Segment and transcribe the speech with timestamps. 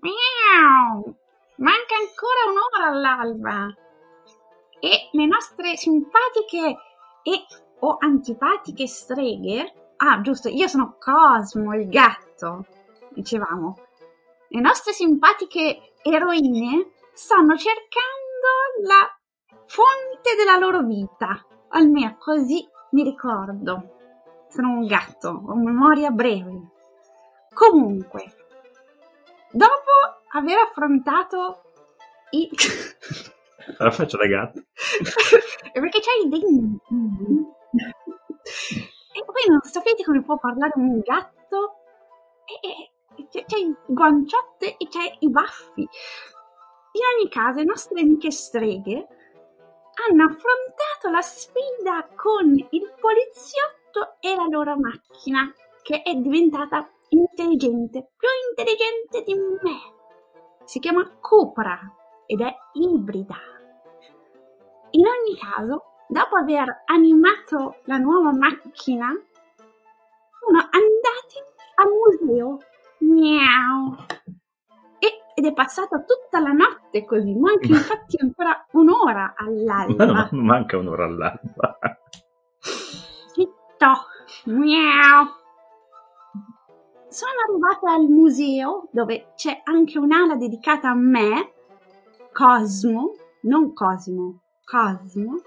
[0.00, 1.16] Miau!
[1.56, 3.74] Manca ancora un'ora all'alba.
[4.80, 6.76] E le nostre simpatiche
[7.22, 7.44] e
[7.80, 9.92] o antipatiche streghe.
[9.96, 12.66] Ah, giusto, io sono Cosmo, il gatto.
[13.10, 13.76] Dicevamo.
[14.48, 19.18] Le nostre simpatiche eroine stanno cercando la
[19.66, 21.44] fonte della loro vita.
[21.70, 23.96] Almeno così mi ricordo.
[24.48, 26.70] Sono un gatto, ho memoria breve.
[27.52, 28.37] Comunque,
[29.52, 29.90] dopo
[30.32, 31.62] aver affrontato
[32.30, 32.48] i...
[33.78, 34.62] La faccia da gatto.
[35.72, 36.80] perché c'hai i denti.
[39.12, 41.74] e poi non sapete come può parlare un gatto.
[42.46, 42.58] E,
[43.16, 45.82] e c'è, c'è i guanciotte e c'è i baffi.
[45.82, 49.06] In ogni caso, le nostre amiche streghe
[50.08, 58.10] hanno affrontato la sfida con il poliziotto e la loro macchina, che è diventata intelligente,
[58.16, 59.96] più intelligente di me.
[60.64, 61.78] Si chiama Cupra
[62.26, 63.36] ed è ibrida.
[64.90, 69.08] In ogni caso, dopo aver animato la nuova macchina,
[70.38, 71.38] sono andati
[71.76, 72.58] al museo.
[73.00, 73.94] Miau.
[74.98, 80.06] E, ed è passata tutta la notte così, manca infatti ancora un'ora all'alba.
[80.06, 81.78] Ma non manca un'ora all'alba.
[82.58, 83.92] Zitto.
[84.46, 85.37] Miau.
[87.08, 91.54] Sono arrivata al museo dove c'è anche un'ala dedicata a me,
[92.32, 95.40] Cosmo, non Cosimo, Cosmo.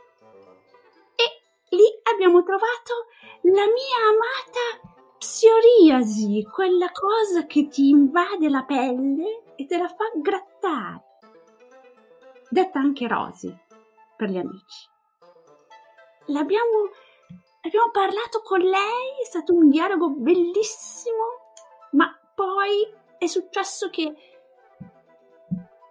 [1.15, 3.05] E lì abbiamo trovato
[3.41, 10.09] la mia amata psoriasi, quella cosa che ti invade la pelle e te la fa
[10.15, 11.03] grattare.
[12.49, 13.55] Detta anche Rosy,
[14.17, 14.89] per gli amici.
[16.25, 16.89] L'abbiamo,
[17.61, 21.40] abbiamo parlato con lei, è stato un dialogo bellissimo,
[22.41, 24.15] poi è successo che,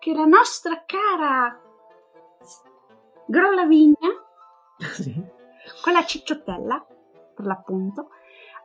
[0.00, 1.60] che la nostra cara
[3.26, 4.08] Grollavigna,
[4.90, 5.14] Sì.
[5.80, 6.84] quella cicciottella,
[7.36, 8.08] per l'appunto,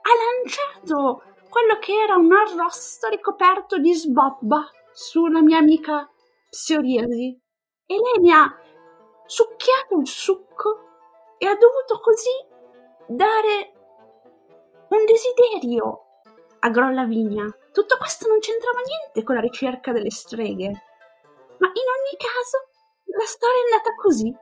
[0.01, 6.09] ha lanciato quello che era un arrosto ricoperto di sbobba sulla mia amica
[6.50, 7.40] psoriasi
[7.85, 8.51] e lei mi ha
[9.28, 10.79] succhiato il succo
[11.38, 12.31] e ha dovuto così
[13.07, 13.74] dare
[14.90, 16.00] un desiderio
[16.59, 17.45] a Grollavigna.
[17.75, 20.68] Tutto questo non c'entrava niente con la ricerca delle streghe.
[21.59, 22.72] Ma in ogni caso,
[23.03, 24.34] la storia è andata così.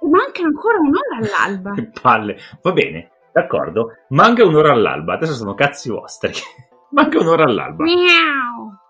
[0.00, 1.72] E manca ancora un'ora all'alba.
[1.76, 2.38] Che palle.
[2.62, 3.98] Va bene, d'accordo.
[4.08, 5.12] Manca un'ora all'alba.
[5.12, 6.32] Adesso sono cazzi vostri.
[6.92, 7.84] Manca un'ora all'alba.
[7.84, 8.00] Miau.
[8.00, 8.81] Miau.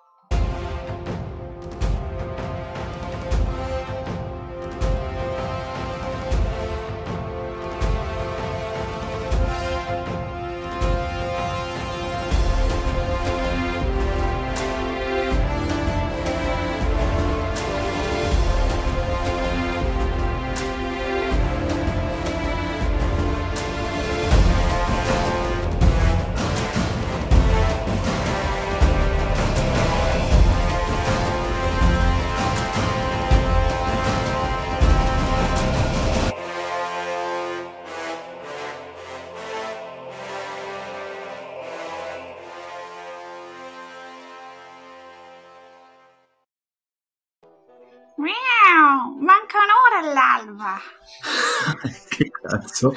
[52.90, 52.94] Cazzo.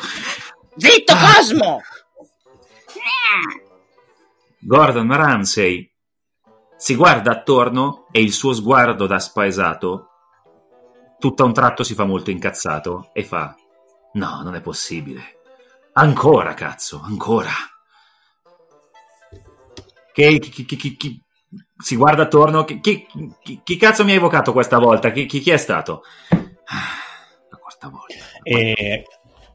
[0.77, 1.81] Zitto, Cosmo!
[2.95, 3.63] Miau.
[4.59, 5.89] Gordon Ramsay
[6.77, 10.09] si guarda attorno e il suo sguardo da spaesato,
[11.19, 13.55] tutto a un tratto si fa molto incazzato e fa:
[14.13, 15.39] No, non è possibile.
[15.93, 17.51] Ancora, cazzo, ancora.
[20.11, 21.21] Che, chi, chi- chi- chi-
[21.77, 22.63] si guarda attorno.
[22.65, 23.05] Chi, chi-
[23.41, 25.11] chi- chi cazzo mi ha evocato questa volta?
[25.11, 26.03] Chi, chi- chi è stato?
[26.29, 27.03] Ah,
[27.49, 28.15] La quarta volta.
[28.43, 29.05] E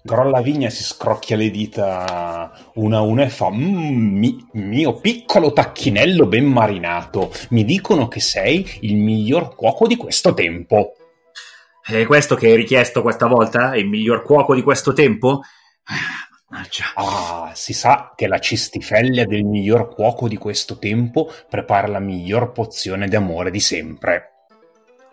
[0.02, 6.26] Grollavigna si scrocchia le dita una a una e fa: "Mm, mi- mio piccolo tacchinello
[6.26, 10.94] ben marinato, mi dicono che sei il miglior cuoco di questo tempo.
[11.84, 13.74] È questo che hai richiesto questa volta?
[13.76, 15.40] Il miglior cuoco di questo tempo?
[16.94, 22.52] Ah, si sa che la cistifellea del miglior cuoco di questo tempo prepara la miglior
[22.52, 24.29] pozione d'amore di sempre.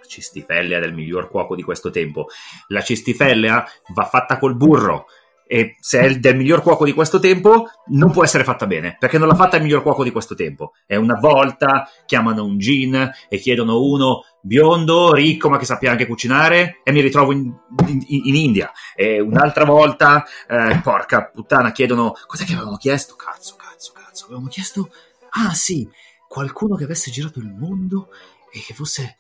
[0.07, 2.27] Cistifellea del miglior cuoco di questo tempo.
[2.67, 5.05] La cistifellea va fatta col burro
[5.47, 9.17] e se è del miglior cuoco di questo tempo non può essere fatta bene perché
[9.17, 10.73] non l'ha fatta il miglior cuoco di questo tempo.
[10.85, 16.05] È una volta chiamano un gin e chiedono uno biondo, ricco ma che sappia anche
[16.05, 17.51] cucinare e mi ritrovo in,
[17.87, 18.71] in- in India.
[18.95, 23.15] E un'altra volta, eh, porca puttana, chiedono cos'è che avevamo chiesto?
[23.15, 24.89] Cazzo, cazzo, cazzo, avevamo chiesto...
[25.29, 25.87] Ah sì,
[26.27, 28.09] qualcuno che avesse girato il mondo
[28.51, 29.17] e che fosse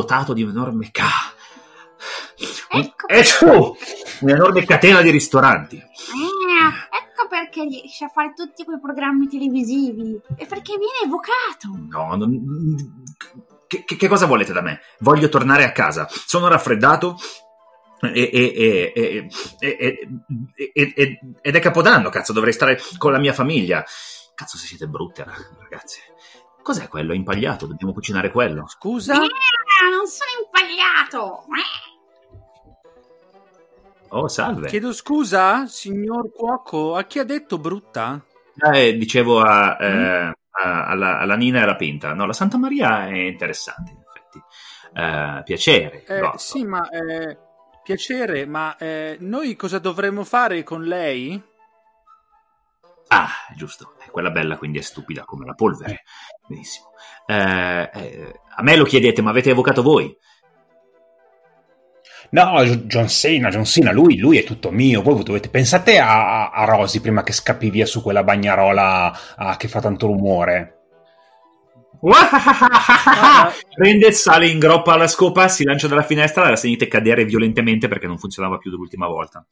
[0.00, 1.08] dotato di un enorme ca.
[2.68, 3.08] Ecco.
[3.08, 3.74] E su!
[4.20, 5.76] Un'enorme catena di ristoranti.
[5.76, 10.20] Eh, ecco perché riesce a fare tutti quei programmi televisivi.
[10.36, 11.68] E perché viene evocato.
[11.88, 12.74] No, non...
[13.66, 14.80] che, che- che cosa volete da me?
[14.98, 16.06] Voglio tornare a casa.
[16.10, 17.16] Sono raffreddato.
[18.02, 19.28] E, e- e-
[21.40, 23.82] ed è capodanno, cazzo, dovrei stare con la mia famiglia.
[24.34, 25.24] Cazzo, se siete brutte,
[25.58, 26.00] ragazze.
[26.66, 27.12] Cos'è quello?
[27.12, 28.66] È impagliato, dobbiamo cucinare quello.
[28.66, 29.14] Scusa?
[29.14, 29.18] Ah,
[29.88, 31.44] non sono impagliato.
[31.54, 31.94] Eh.
[34.08, 34.66] Oh, salve.
[34.66, 38.20] Chiedo scusa, signor cuoco, a chi ha detto brutta?
[38.72, 42.12] Eh, dicevo a, eh, a- alla, alla Nina era pinta.
[42.14, 44.42] No, la Santa Maria è interessante, in effetti.
[44.92, 46.02] Eh, piacere.
[46.04, 47.38] Eh, sì, ma eh,
[47.84, 51.40] piacere, ma eh, noi cosa dovremmo fare con lei?
[53.06, 53.95] Ah, giusto.
[54.16, 56.02] Eh, Quella bella quindi è stupida come la polvere.
[56.48, 56.92] Benissimo.
[57.26, 60.16] Eh, eh, a me lo chiedete, ma avete evocato voi?
[62.30, 65.02] No, John Cena, John Cena, lui, lui è tutto mio.
[65.02, 69.68] Voi dovete pensate a, a Rosy prima che scappi via su quella bagnarola ah, che
[69.68, 70.72] fa tanto rumore.
[73.74, 78.06] Prende, sale in groppa alla scopa, si lancia dalla finestra, la sentite cadere violentemente perché
[78.06, 79.46] non funzionava più dell'ultima volta.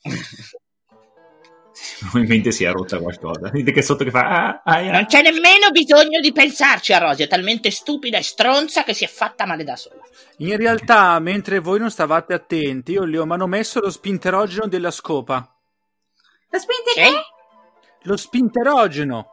[2.00, 3.50] Probabilmente si è rotta qualcosa.
[3.50, 4.26] Vedete che sotto che fa.
[4.28, 4.90] Ah, ah, ah.
[4.90, 9.04] Non c'è nemmeno bisogno di pensarci a Rosy, è talmente stupida e stronza che si
[9.04, 10.00] è fatta male da sola.
[10.38, 15.48] In realtà, mentre voi non stavate attenti, io le ho manomesso lo spinterogeno della scopa.
[16.50, 17.00] Lo spinte Sì?
[17.00, 17.10] che?
[18.02, 19.28] Lo spinterogeno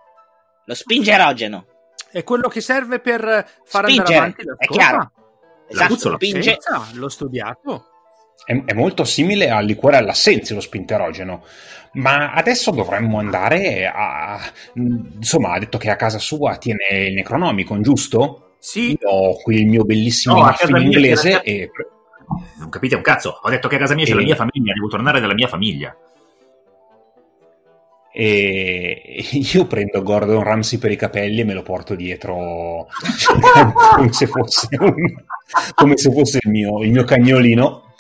[0.66, 1.66] Lo spingerogeno.
[2.12, 3.20] è quello che serve per
[3.66, 4.80] far andare Spingere, avanti la è scopa.
[4.80, 5.12] chiaro.
[5.68, 6.16] Esatto, puzzola.
[6.16, 6.58] spinge.
[6.72, 7.86] Ah, l'ho studiato.
[8.44, 11.44] È, è molto simile al liquore all'assenzio, lo spinterogeno.
[11.94, 14.40] Ma adesso dovremmo andare a.
[14.76, 18.54] Insomma, ha detto che a casa sua tiene il Necronomicon, giusto?
[18.60, 21.72] Sì, Io ho qui il mio bellissimo No, mia inglese c'era- e.
[22.60, 23.40] Non capite un cazzo.
[23.42, 25.48] Ho detto che a casa mia c'è E- la mia famiglia, devo tornare dalla mia
[25.48, 25.94] famiglia.
[28.14, 29.24] E
[29.54, 32.88] io prendo Gordon Ramsay per i capelli e me lo porto dietro
[33.96, 35.24] come se fosse, un-
[35.76, 37.91] come se fosse il, mio, il mio cagnolino.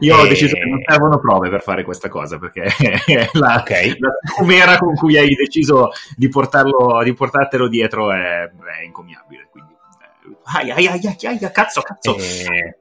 [0.00, 2.64] Io ho E- deciso che non servono prove per fare questa cosa perché
[3.34, 3.70] la, Ok.
[3.98, 9.48] la sfumera con cui hai deciso di, portarlo, di portartelo dietro è, è incommiabile.
[9.50, 12.16] Quindi, eh, ai, ai, ai, ai, ai, cazzo, cazzo.
[12.16, 12.76] E-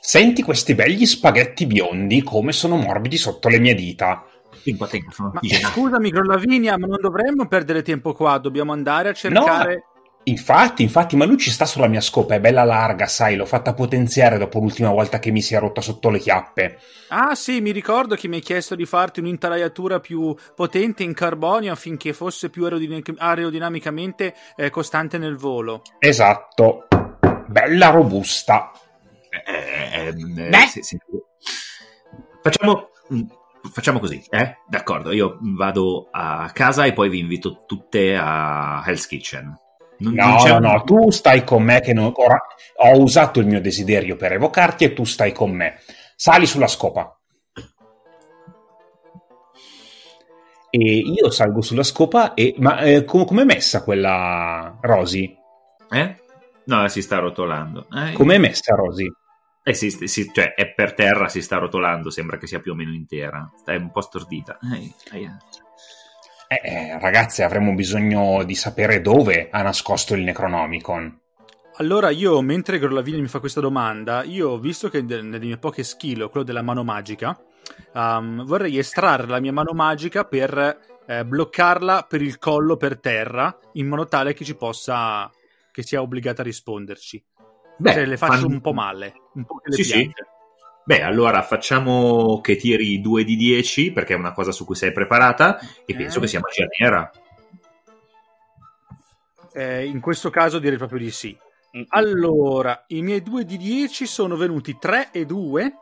[0.00, 4.24] Senti questi begli spaghetti biondi come sono morbidi sotto le mie dita.
[4.62, 8.38] Tengo, sono ma scusami, Lavinia, ma non dovremmo perdere tempo qua.
[8.38, 9.84] Dobbiamo andare a cercare.
[10.28, 13.74] Infatti, infatti, ma lui ci sta sulla mia scopa, è bella larga, sai, l'ho fatta
[13.74, 16.78] potenziare dopo l'ultima volta che mi si è rotta sotto le chiappe.
[17.10, 21.70] Ah, sì, mi ricordo che mi hai chiesto di farti un'intelaiatura più potente in carbonio
[21.70, 25.82] affinché fosse più aerodin- aerodinamicamente eh, costante nel volo.
[26.00, 26.88] Esatto,
[27.46, 28.72] bella robusta.
[29.30, 30.66] Eh, ehm, eh, Beh.
[30.66, 30.98] sì, sì.
[32.42, 33.22] Facciamo, mm,
[33.72, 34.56] facciamo così, eh?
[34.66, 39.56] D'accordo, io vado a casa e poi vi invito tutte a Hell's Kitchen.
[39.98, 42.38] Non- non No, c'è no, no, tu stai con me che non- ora
[42.78, 45.80] ho usato il mio desiderio per evocarti e tu stai con me.
[46.14, 47.18] Sali sulla scopa.
[50.70, 52.54] E io salgo sulla scopa e...
[52.58, 55.34] Ma eh, com- com'è messa quella Rosy?
[55.90, 56.16] Eh?
[56.64, 57.86] No, si sta rotolando.
[57.94, 59.10] Eh, Com'è messa Rosy?
[59.62, 62.74] eh, sì, sì, cioè è per terra, si sta rotolando, sembra che sia più o
[62.74, 63.50] meno intera.
[63.56, 64.58] Sta un po' stordita.
[64.74, 65.30] Eh, eh.
[66.48, 71.20] Eh, eh, ragazze, avremmo bisogno di sapere dove ha nascosto il Necronomicon.
[71.78, 76.22] Allora io, mentre Grolavini mi fa questa domanda, io, visto che nelle mie poche skill
[76.22, 77.38] ho quello della mano magica,
[77.92, 83.58] um, vorrei estrarre la mia mano magica per eh, bloccarla per il collo per terra,
[83.72, 85.30] in modo tale che ci possa...
[85.70, 87.24] che sia obbligata a risponderci.
[87.78, 90.12] Beh, cioè le faccio fan- un po' male, un po' che le Sì, sì.
[90.86, 94.92] Beh, allora facciamo che tiri 2 di 10 perché è una cosa su cui sei
[94.92, 95.96] preparata e Ok.
[95.96, 97.10] penso che sia magia nera.
[99.52, 101.36] Eh, in questo caso direi proprio di sì.
[101.88, 105.72] Allora, i miei 2 di 10 sono venuti 3 e 2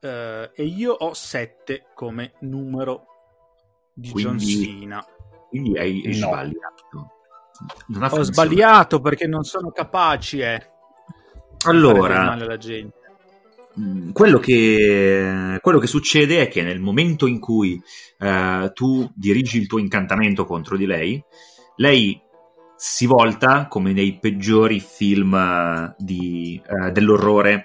[0.00, 3.06] eh, e io ho 7 come numero
[3.94, 5.04] di John Quindi- Cena.
[5.48, 6.12] Quindi hai No.
[6.12, 7.10] sbagliato.
[7.88, 10.70] Non ha Ho sbagliato perché non sono capaci eh,
[11.64, 12.36] Allora,
[14.12, 17.80] quello che, quello che succede è che nel momento in cui
[18.18, 21.22] eh, tu dirigi il tuo incantamento contro di lei,
[21.76, 22.20] lei
[22.76, 27.64] si volta come nei peggiori film eh, di, eh, dell'orrore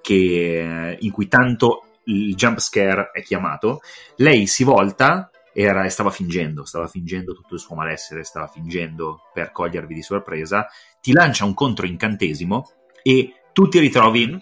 [0.00, 3.80] che, in cui tanto il jump scare è chiamato.
[4.16, 9.52] Lei si volta era, stava fingendo, stava fingendo tutto il suo malessere, stava fingendo per
[9.52, 10.66] cogliervi di sorpresa,
[11.00, 12.70] ti lancia un controincantesimo
[13.02, 14.38] e tu ti ritrovi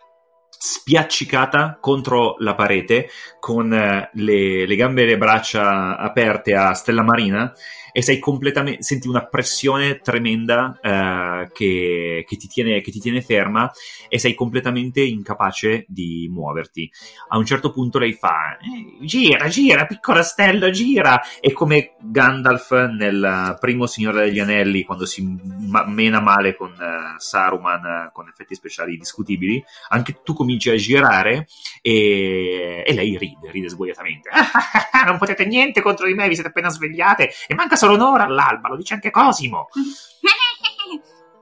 [0.62, 7.02] spiaccicata contro la parete con eh, le, le, gambe e le braccia aperte a stella
[7.02, 7.50] marina
[7.92, 13.22] e sei completamente senti una pressione tremenda eh, che, che, ti tiene, che ti tiene
[13.22, 13.70] ferma
[14.08, 16.90] e sei completamente incapace di muoverti.
[17.28, 22.70] A un certo punto lei fa eh, gira, gira, piccola stella, gira e come Gandalf
[22.86, 25.22] nel primo Signore degli Anelli quando si
[25.68, 31.46] ma- mena male con uh, Saruman con effetti speciali discutibili, anche tu cominci a girare
[31.82, 34.30] e, e lei ride, ride sguaiatamente.
[35.06, 38.68] non potete niente contro di me, vi siete appena svegliate e manca solo un'ora all'alba,
[38.68, 39.68] lo dice anche Cosimo.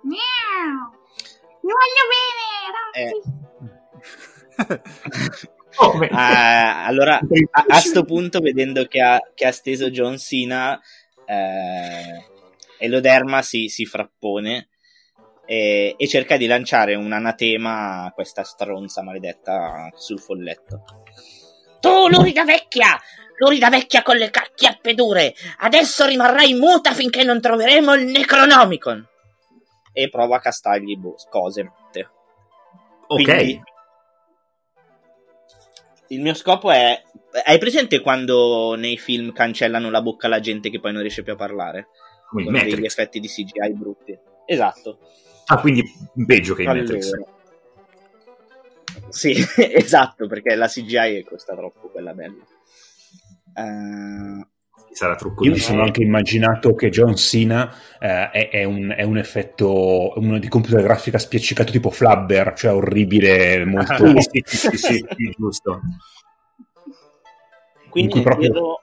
[0.03, 0.91] Miau.
[1.63, 3.37] Mi voglio bene, Rossi.
[5.81, 6.09] Oh, beh.
[6.11, 10.81] Ah, allora, a, a sto punto, vedendo che ha, che ha steso John Cena,
[11.25, 12.25] eh,
[12.79, 14.69] Eloderma si, si frappone
[15.45, 20.83] e, e cerca di lanciare un anatema a questa stronza maledetta sul folletto.
[21.81, 22.99] Tu, lurida vecchia!
[23.37, 25.35] Lurida vecchia con le cacchiappe dure!
[25.59, 29.07] Adesso rimarrai muta finché non troveremo il Necronomicon!
[29.93, 31.71] E prova a castargli boh, cose.
[33.09, 33.25] Ok.
[33.25, 33.63] Quindi,
[36.09, 37.03] il mio scopo è.
[37.45, 41.33] Hai presente quando nei film cancellano la bocca alla gente che poi non riesce più
[41.33, 41.89] a parlare?
[42.29, 44.19] Come Con degli effetti di CGI brutti.
[44.47, 44.99] Esatto.
[45.47, 45.83] Ah, quindi
[46.27, 46.85] peggio che in Allora.
[46.85, 47.13] Matrix.
[49.11, 52.45] Sì, esatto, perché la CGI costa troppo quella bella.
[53.55, 54.47] Eh,
[54.91, 59.03] Sarà trucco Io mi sono anche immaginato che John Cena eh, è, è un, è
[59.03, 64.07] un effetto uno di computer grafica spiaccicato tipo Flubber, cioè orribile, molto...
[64.21, 65.81] Sì, sì, sì, sì, sì, giusto.
[67.91, 68.83] quindi proprio-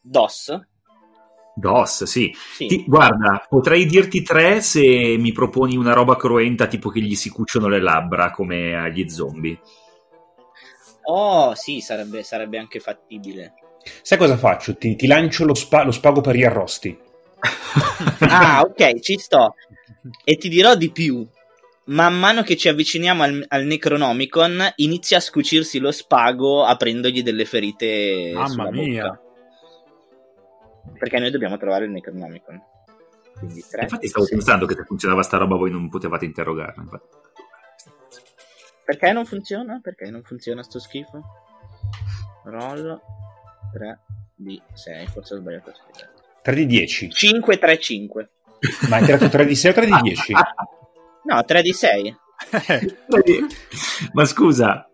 [0.00, 0.58] DOS.
[1.60, 2.34] DOS, sì.
[2.54, 2.66] Sì.
[2.66, 7.30] Ti- guarda, potrei dirti tre se mi proponi una roba cruenta tipo che gli si
[7.30, 9.60] cuciono le labbra come agli zombie.
[11.04, 13.54] Oh, sì, sarebbe, sarebbe anche fattibile.
[14.02, 14.76] Sai cosa faccio?
[14.76, 16.96] Ti, ti lancio lo, spa- lo spago per gli arrosti.
[18.20, 19.54] Ah, ok, ci sto.
[20.24, 21.26] E ti dirò di più.
[21.86, 27.44] Man mano che ci avviciniamo al, al Necronomicon, inizia a scucirsi lo spago aprendogli delle
[27.44, 29.02] ferite Mamma sulla mia.
[29.04, 29.20] bocca.
[30.98, 32.60] Perché noi dobbiamo trovare il Necronomicon.
[33.38, 33.82] Quindi tre.
[33.82, 34.32] Infatti stavo sì.
[34.32, 36.82] pensando che se funzionava sta roba voi non potevate interrogarla.
[36.82, 37.18] infatti.
[38.84, 39.80] Perché non funziona?
[39.82, 41.22] Perché non funziona sto schifo?
[42.44, 43.00] Roll
[43.72, 44.00] 3
[44.34, 46.12] di 6, forse ho sbagliato a scrivere.
[46.42, 47.10] 3 di 10.
[47.10, 48.30] 5 3 5.
[48.88, 50.32] Ma hai tirato 3 di 6 o 3 di 10?
[51.24, 52.16] No, 3 di 6.
[54.12, 54.90] Ma scusa,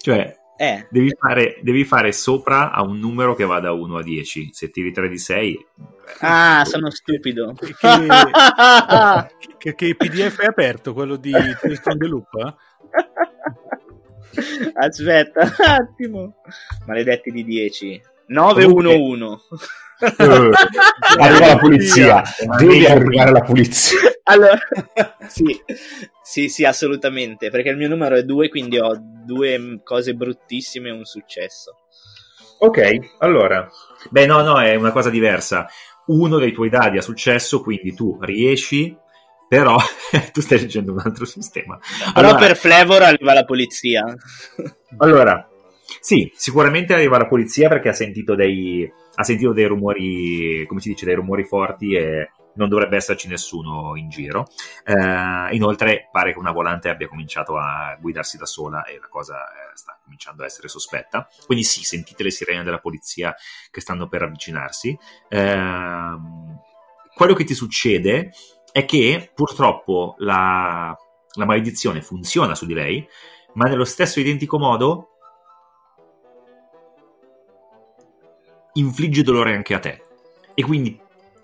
[0.00, 4.02] cioè, Eh, devi fare, devi fare sopra a un numero che va da 1 a
[4.02, 4.50] 10.
[4.52, 5.66] Se tiri 3 di 6...
[6.20, 7.54] ah, sono stupido.
[7.54, 7.74] che,
[9.58, 12.28] che, che PDF è aperto, quello di the Loop?
[12.34, 12.54] eh?
[14.74, 16.34] Aspetta un attimo.
[16.86, 18.02] Maledetti di 10.
[18.26, 19.40] 9 1 1.
[21.18, 22.22] Arriva la polizia.
[22.58, 23.98] Deve Meglio arrivare la polizia.
[24.24, 24.58] Allora,
[25.28, 25.60] sì,
[26.22, 27.50] sì, sì, assolutamente.
[27.50, 31.78] Perché il mio numero è 2, quindi ho due cose bruttissime e un successo.
[32.58, 33.68] Ok, allora.
[34.10, 35.66] Beh, no, no, è una cosa diversa.
[36.06, 38.96] Uno dei tuoi dadi ha successo, quindi tu riesci,
[39.48, 39.76] però
[40.32, 41.78] tu stai leggendo un altro sistema.
[42.12, 44.04] Però Allora, per Flavor arriva la polizia.
[44.98, 45.48] allora,
[46.00, 50.88] sì, sicuramente arriva la polizia perché ha sentito dei, ha sentito dei rumori, come si
[50.90, 54.46] dice, dei rumori forti e non dovrebbe esserci nessuno in giro.
[54.84, 59.36] Eh, inoltre pare che una volante abbia cominciato a guidarsi da sola e la cosa
[59.38, 61.28] eh, sta cominciando a essere sospetta.
[61.46, 63.34] Quindi sì, sentite le sirene della polizia
[63.70, 64.96] che stanno per avvicinarsi.
[65.28, 66.58] Ehm,
[67.14, 68.32] quello che ti succede
[68.72, 70.96] è che purtroppo la,
[71.34, 73.06] la maledizione funziona su di lei,
[73.54, 75.13] ma nello stesso identico modo
[78.74, 80.02] infligge dolore anche a te.
[80.54, 80.98] E quindi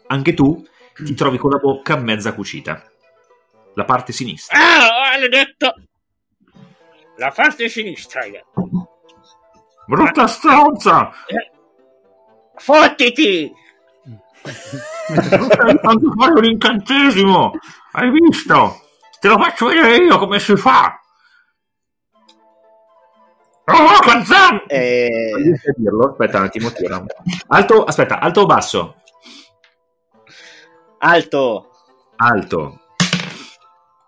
[0.06, 2.82] anche tu ti trovi con la bocca mezza cucita.
[3.75, 4.58] La parte sinistra.
[4.58, 5.75] Ah, maledetto!
[7.16, 8.25] La parte sinistra.
[8.25, 8.44] io.
[9.87, 11.10] Brutta stronza!
[12.56, 13.52] Fottiti!
[14.42, 17.52] Stai tanto fare un incantesimo!
[17.92, 18.80] Hai visto?
[19.18, 21.00] Te lo faccio vedere io come si fa!
[23.72, 24.66] Oh!
[24.66, 25.08] Eh?
[26.08, 27.04] Aspetta un attimo, tira.
[27.48, 28.94] Alto, aspetta, alto o basso?
[31.00, 31.70] alto.
[32.16, 32.80] Alto.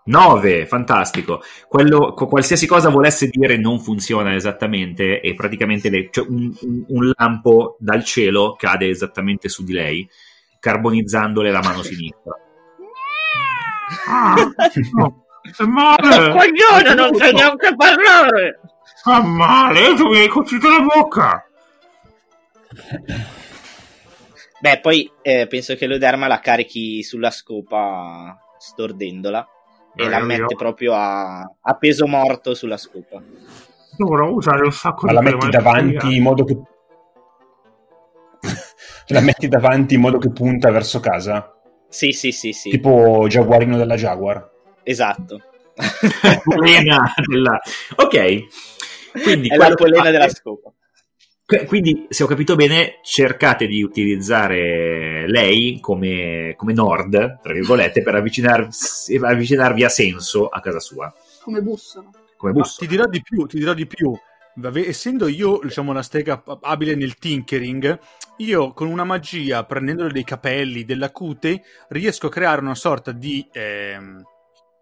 [0.05, 1.41] 9, fantastico.
[1.67, 7.11] Quello, qualsiasi cosa volesse dire non funziona esattamente e praticamente le, cioè un, un, un,
[7.15, 10.07] lampo dal cielo cade esattamente su di lei,
[10.59, 12.37] carbonizzandole la mano sinistra.
[14.07, 14.35] Ah,
[14.91, 16.31] no, è male!
[16.31, 18.59] Coglione, non sai neanche parlare!
[19.03, 21.45] Fa male, tu mi hai cucito la bocca!
[24.59, 29.45] Beh, poi eh, penso che l'oderma la carichi sulla scopa stordendola
[29.95, 33.21] e Eh, la io- mette proprio a, a peso morto sulla scopa.
[33.97, 36.57] Dovrò usare un sacco Ma di la metti davanti in modo che...
[39.07, 41.53] la metti davanti in modo che punta verso casa?
[41.89, 44.49] Sì, sì, sì, sì, Tipo Giaguarino della Jaguar.
[44.83, 45.41] esatto.
[47.97, 48.45] Ok,
[49.21, 49.69] quindi, È la
[50.11, 50.71] della scopa.
[51.67, 58.15] Quindi, se ho capito bene, cercate di utilizzare lei come, come nord, tra virgolette, per
[58.15, 62.11] avvicinarsi- avvicinarvi a senso a casa sua, Come bussolo.
[62.37, 62.79] come busto.
[62.79, 64.17] ti dirò di più, ti dirò di più.
[64.55, 67.99] Vabbè, essendo io, diciamo, una strega abile nel tinkering,
[68.37, 73.45] io con una magia, prendendole dei capelli, della cute, riesco a creare una sorta di
[73.51, 74.21] ehm,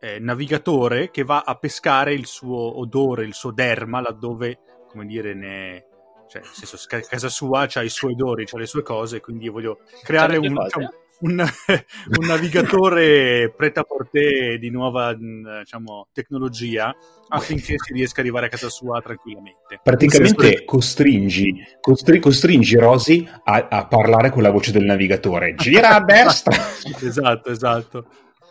[0.01, 5.33] eh, navigatore che va a pescare il suo odore, il suo derma, laddove, come dire,
[5.35, 5.85] ne...
[6.27, 9.45] Cioè, nel senso, sca- casa sua ha i suoi odori, ha le sue cose, quindi
[9.45, 10.63] io voglio creare un, cose?
[10.63, 10.89] diciamo,
[11.19, 11.45] un,
[12.19, 16.95] un navigatore preta porter di nuova diciamo, tecnologia
[17.27, 19.81] affinché si riesca ad arrivare a casa sua tranquillamente.
[19.83, 25.53] Praticamente senso costringi, costri- costringi Rosy a, a parlare con la voce del navigatore.
[25.55, 26.55] Gira a destra!
[27.01, 28.05] esatto, esatto.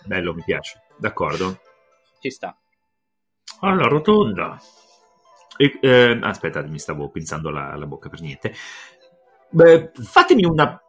[0.04, 0.80] Bello, mi piace.
[1.00, 1.58] D'accordo.
[2.20, 2.56] Ci sta.
[3.60, 4.58] Alla rotonda.
[5.56, 8.54] E, eh, aspetta, mi stavo pensando la, la bocca per niente.
[9.50, 10.80] Beh, fatemi una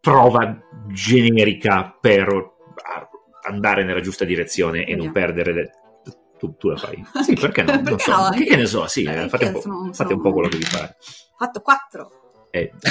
[0.00, 2.52] prova generica per
[3.46, 5.52] andare nella giusta direzione e non perdere.
[5.52, 5.70] le-
[6.38, 7.02] Tu, tu la fai?
[7.22, 7.72] Sì, perché no?
[7.80, 8.16] Non Perché so.
[8.16, 8.30] no?
[8.30, 10.56] Che, che ne so, sì, Eh, fate, un po', sono- fate un po' quello che
[10.58, 10.96] vi pare.
[10.98, 12.10] Ho fatto 4.
[12.50, 12.72] Eh,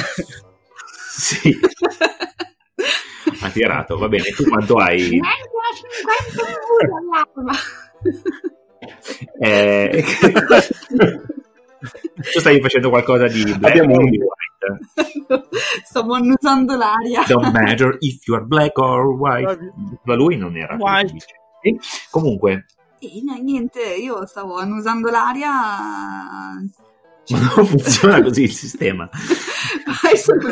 [1.09, 1.59] sì,
[3.51, 4.23] tirato, va bene.
[4.25, 4.99] Tu quanto hai?
[4.99, 5.21] 50
[9.39, 10.03] Eh,
[12.31, 15.47] tu stai facendo qualcosa di black Abbiamo o un- di white?
[15.83, 17.23] Stavo annusando l'aria.
[17.27, 19.57] Don't matter if you are black or white.
[20.03, 21.25] Ma lui non era White.
[21.61, 21.77] E
[22.09, 22.65] comunque,
[22.99, 25.51] E no, niente, io stavo annusando l'aria.
[27.29, 29.07] ma non funziona così il sistema.
[30.03, 30.49] Hai solo.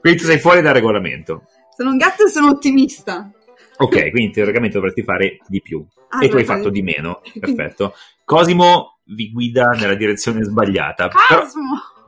[0.00, 1.44] Quindi tu sei fuori dal regolamento.
[1.76, 3.30] sono un gatto e sono ottimista.
[3.78, 5.84] Ok, quindi teoricamente dovresti fare di più.
[6.08, 7.20] Ah, e tu hai fatto di meno.
[7.38, 7.94] Perfetto.
[8.24, 11.08] Cosimo vi guida nella direzione sbagliata.
[11.08, 11.62] Però, Cosmo!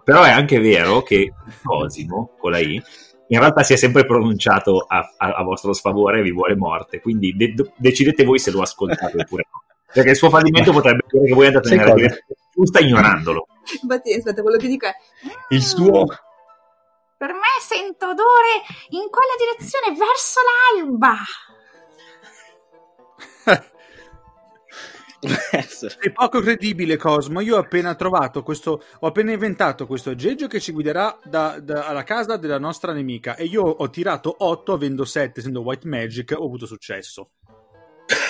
[0.05, 1.33] però è anche vero che
[1.63, 2.83] Cosimo, con la I,
[3.29, 7.01] in realtà si è sempre pronunciato a, a- a vostro sfavore e vi vuole morte.
[7.01, 9.63] Quindi de- decidete voi se lo ascoltate oppure no.
[9.93, 13.47] Perché il suo fallimento potrebbe dire che voi andate nella direzione giusta ignorandolo.
[13.83, 14.93] Infatti, aspetta, quello che dico è...
[15.51, 16.05] Il suo...
[17.21, 18.63] Per me sento odore
[18.97, 21.17] in quella direzione, verso l'alba.
[25.67, 27.41] Sei poco credibile, Cosmo.
[27.41, 28.83] Io ho appena trovato questo.
[29.01, 33.37] Ho appena inventato questo aggeggio che ci guiderà da- da- alla casa della nostra nemica.
[33.37, 37.33] E io ho tirato 8, avendo 7, essendo White Magic, ho avuto successo.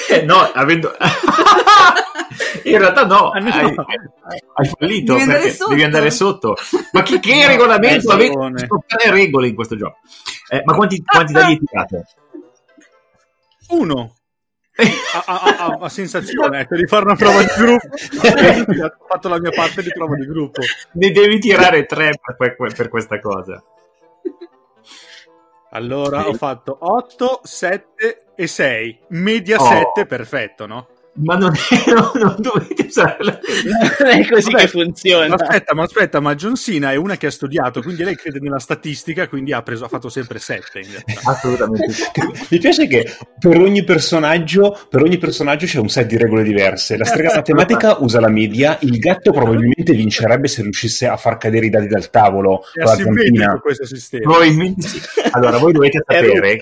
[0.09, 0.91] Eh, no, avendo...
[2.65, 3.51] in realtà no, Ah, no.
[3.51, 3.75] hai,
[4.55, 6.57] hai fallito Devi andare devi andare sotto.
[6.93, 9.11] Ma che, che regolamento eh, avete?
[9.11, 9.99] Regole in questo gioco.
[10.49, 12.05] Eh, ma quanti, quanti dadi hai tirato?
[13.69, 14.15] Uno.
[15.13, 17.87] A, a- a- a- sensazione, ecco, di fare una prova di gruppo.
[17.93, 20.63] ho fatto la mia parte di prova di gruppo.
[20.93, 23.63] Ne devi tirare tre per, per- per questa cosa.
[25.73, 29.01] Allora ho fatto 8, 7 e 6.
[29.11, 29.65] Media Oh.
[29.67, 30.89] 7, perfetto, no?
[31.13, 33.39] Ma non, è, non, non dovete usare la...
[34.01, 35.35] non è così Vabbè, che funziona.
[35.35, 38.59] Aspetta, ma aspetta, ma John Cena è una che ha studiato, quindi lei crede nella
[38.59, 40.79] statistica, quindi ha, preso, ha fatto sempre 7.
[40.79, 41.31] In realtà.
[41.31, 41.95] Assolutamente.
[42.49, 46.97] Mi piace che per ogni personaggio, per ogni personaggio c'è un set di regole diverse.
[46.97, 51.67] La strega matematica usa la media, il gatto probabilmente vincerebbe se riuscisse a far cadere
[51.67, 53.61] i dadi dal tavolo È con la asimmetrico zampina.
[53.61, 54.23] questo sistema.
[54.23, 55.01] Probabilmente sì.
[55.33, 56.61] Allora, voi dovete sapere,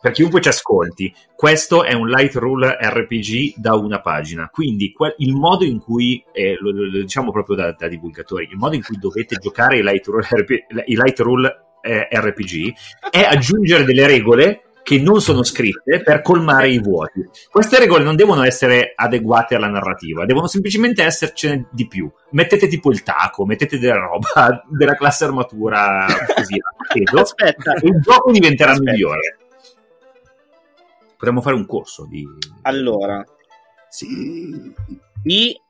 [0.00, 4.48] per, chi- per chiunque ci ascolti, questo è un light rule RPG da una pagina,
[4.50, 8.74] quindi il modo in cui, eh, lo, lo- diciamo proprio da, da divulgatori, il modo
[8.74, 10.50] in cui dovete giocare i light rule, RP
[10.86, 12.72] i light rule eh, RPG
[13.10, 17.20] è aggiungere delle regole che non sono scritte per colmare i vuoti.
[17.50, 22.08] Queste regole non devono essere adeguate alla narrativa, devono semplicemente essercene di più.
[22.30, 28.00] Mettete tipo il taco, mettete della roba della classe armatura così appeso, Aspetta, e il
[28.00, 28.92] gioco diventerà Aspetta.
[28.92, 29.36] migliore.
[31.16, 32.26] Potremmo fare un corso di...
[32.62, 33.24] Allora,
[33.88, 34.06] Sì.
[35.24, 35.60] I-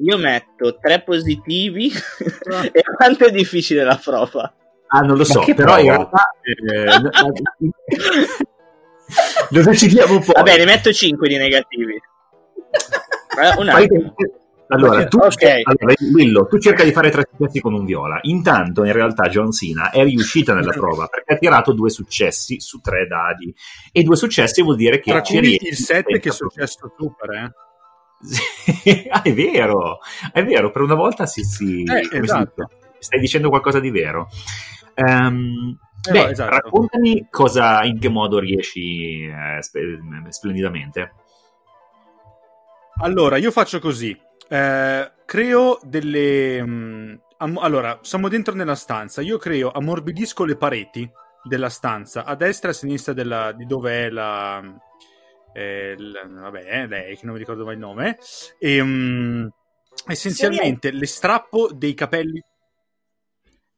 [0.00, 1.90] io metto tre positivi
[2.72, 4.52] e quanto è difficile la prova?
[4.86, 5.96] Ah, non lo so, però in prova?
[5.96, 6.30] realtà...
[6.40, 6.86] eh,
[9.50, 10.32] lo decidiamo poi.
[10.34, 12.00] Va bene, metto 5 di negativi.
[13.38, 14.14] Eh, Un attimo.
[14.70, 15.42] Allora, tu, Ok.
[15.62, 18.18] allora, Willow, tu cerca di fare tre successi con un viola.
[18.22, 22.80] Intanto, in realtà, John Cena è riuscita nella prova perché ha tirato due successi su
[22.80, 23.54] tre dadi.
[23.92, 27.30] E due successi vuol dire che Tra ci cui il 7 che è successo super,
[27.30, 27.52] eh.
[28.20, 30.00] Sì, ah, è vero,
[30.32, 32.68] è vero, per una volta si, si- come si esatto.
[32.98, 34.28] stai dicendo qualcosa di vero.
[34.94, 35.78] Ehm,
[36.08, 36.50] Eh, beh, esatto.
[36.50, 39.62] raccontami cosa, in che modo riesci eh,
[40.30, 41.12] splendidamente.
[43.00, 44.16] Allora, io faccio così.
[44.48, 46.62] Eh, creo delle...
[46.64, 49.20] mh, am- allora, siamo dentro nella stanza.
[49.20, 51.08] Io creo, ammorbidisco le pareti
[51.42, 54.62] della stanza, a destra e a sinistra della- di dove è la...
[55.52, 58.18] eh, il- vabbè, è lei, che non mi ricordo mai il nome.
[58.58, 59.52] E, mh,
[60.06, 62.42] essenzialmente le strappo dei capelli...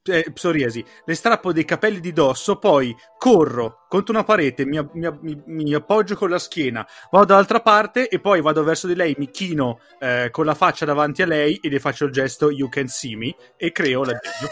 [0.04, 5.18] eh, psoriasi, le strappo dei capelli di dosso, poi corro contro una parete, mi, mi-
[5.20, 9.14] mi- mi appoggio con la schiena, vado dall'altra parte e poi vado verso di lei,
[9.18, 12.68] mi chino eh, con la faccia davanti a lei e le faccio il gesto You
[12.68, 14.48] can see me e creo l'adagio.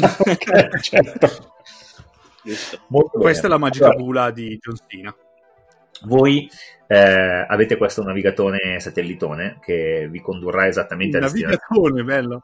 [0.00, 1.52] Ok, certo.
[3.10, 5.14] Questa è la magica Allora, bula di John Cena.
[6.02, 6.48] Voi
[6.86, 11.62] eh, avete questo navigatone satellitone che vi condurrà esattamente Il a destinazione.
[11.80, 12.42] navigatore, bello.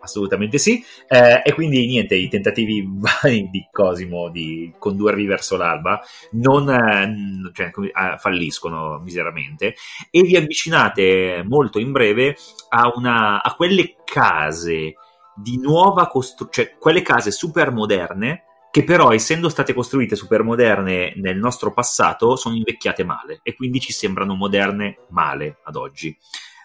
[0.00, 0.82] Assolutamente sì.
[1.06, 6.00] Eh, e quindi niente, i tentativi vani di Cosimo di condurvi verso l'alba
[6.32, 9.74] non eh, cioè, ah, falliscono miseramente
[10.10, 12.36] e vi avvicinate molto in breve
[12.70, 14.94] a, una, a quelle case
[15.34, 21.12] di nuova costruzione, cioè quelle case super moderne che però essendo state costruite super moderne
[21.16, 26.16] nel nostro passato sono invecchiate male e quindi ci sembrano moderne male ad oggi.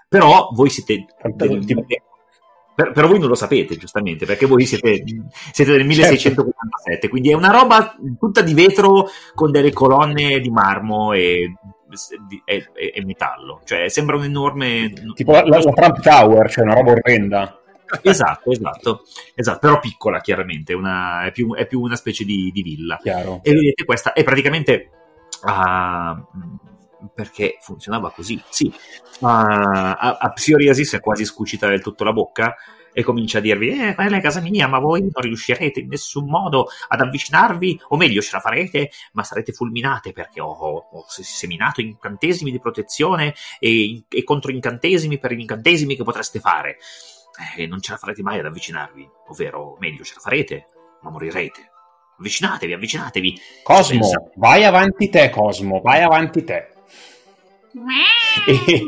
[0.08, 1.86] Però voi siete del- Tipo-
[2.76, 5.04] per- però voi non lo sapete, giustamente, perché voi siete,
[5.52, 11.14] siete del 1647, quindi è una roba tutta di vetro con delle colonne di marmo
[11.14, 11.54] e,
[12.46, 13.62] e- e- e metallo.
[13.64, 14.92] Cioè, sembra un enorme...
[15.16, 17.60] Tipo la, la Trump Tower, cioè una roba orrenda.
[18.02, 19.04] Esatto, esatto,
[19.36, 22.98] esatto, però piccola chiaramente, una- è, più, è più una specie di, di villa.
[23.02, 23.40] Chiaro.
[23.44, 24.90] E vedete, questa è praticamente...
[25.44, 26.22] ah,
[27.14, 28.72] perché funzionava così, sì.
[29.22, 32.56] Ah, a, a Psoriasis è quasi scucita del tutto la bocca
[32.94, 36.26] e comincia a dirvi: Eh, quella è casa mia, ma voi non riuscirete in nessun
[36.30, 41.82] modo ad avvicinarvi, o meglio, ce la farete, ma sarete fulminate perché ho, ho- seminato
[41.82, 46.78] incantesimi di protezione e, e controincantesimi per gli incantesimi che potreste fare.
[47.58, 50.66] Eh, non ce la farete mai ad avvicinarvi, ovvero, meglio, ce la farete,
[51.02, 51.72] ma morirete.
[52.18, 53.40] Avvicinatevi, avvicinatevi.
[53.64, 56.70] Cosmo, Pensa- vai avanti te, Cosmo, vai avanti te.
[58.48, 58.82] E,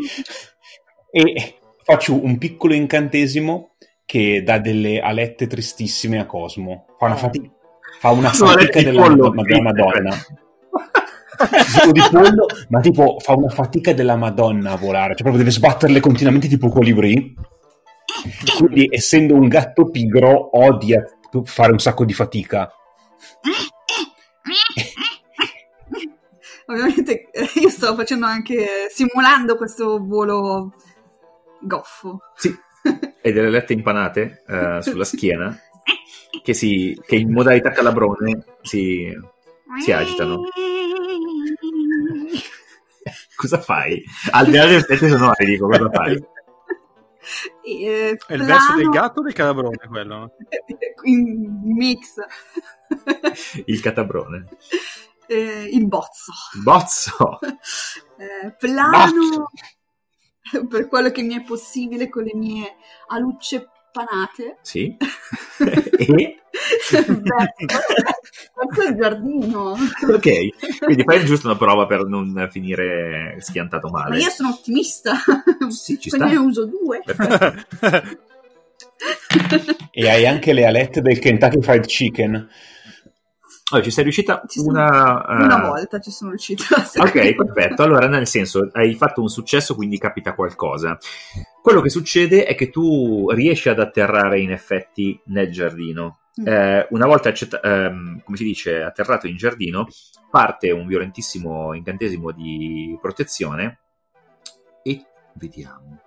[1.11, 3.71] e faccio un piccolo incantesimo
[4.05, 6.85] che dà delle alette tristissime a Cosmo.
[6.97, 7.49] Fa una fatica,
[7.99, 10.17] fa una fatica della, pollo, Madonna-
[11.91, 15.99] di pollo, ma tipo fa una fatica della Madonna a volare, cioè proprio deve sbatterle
[15.99, 17.35] continuamente tipo colibri.
[18.57, 21.03] Quindi, essendo un gatto pigro, odia
[21.43, 22.71] fare un sacco di fatica.
[26.67, 30.73] Ovviamente eh, io sto facendo anche simulando questo volo
[31.61, 32.19] goffo.
[32.35, 32.53] Sì,
[33.21, 35.57] e delle lette impanate eh, sulla schiena
[36.43, 39.11] che, si, che in modalità calabrone si,
[39.79, 40.43] si agitano.
[43.35, 44.03] Cosa fai?
[44.31, 46.21] Al di là delle effetti sonori, dico, cosa fai?
[47.61, 50.31] Eh, È il verso del gatto o del calabrone quello?
[51.03, 52.13] in mix.
[53.65, 54.47] Il catabrone.
[55.27, 56.31] Eh, il bozzo.
[56.63, 57.39] Bozzo!
[58.19, 59.51] Eh, plano
[60.67, 62.77] per quello che mi è possibile con le mie
[63.09, 64.57] alucce panate.
[64.61, 64.95] Sì.
[64.97, 66.41] e?
[68.55, 69.75] verso il giardino.
[70.11, 74.19] Ok, quindi fai giusto una prova per non finire schiantato Ma male.
[74.19, 75.13] io sono ottimista.
[75.69, 76.25] Sì, ci sta.
[76.25, 77.03] ne uso due.
[79.91, 82.49] E hai anche le alette del Kentucky Fried Chicken.
[83.69, 85.25] Allora, ci sei riuscita Ci sono- una...
[85.25, 86.63] eh, Una volta ci sono riuscita.
[87.01, 87.83] Ok, perfetto.
[87.83, 90.97] Allora, nel senso, hai fatto un successo, quindi capita qualcosa.
[91.61, 96.19] Quello che succede è che tu riesci ad atterrare in effetti nel giardino.
[96.39, 96.47] Mm.
[96.47, 99.87] Eh, una volta, ehm, come si dice, atterrato in giardino,
[100.31, 103.79] parte un violentissimo incantesimo di protezione
[104.81, 105.03] e
[105.33, 105.99] vediamo.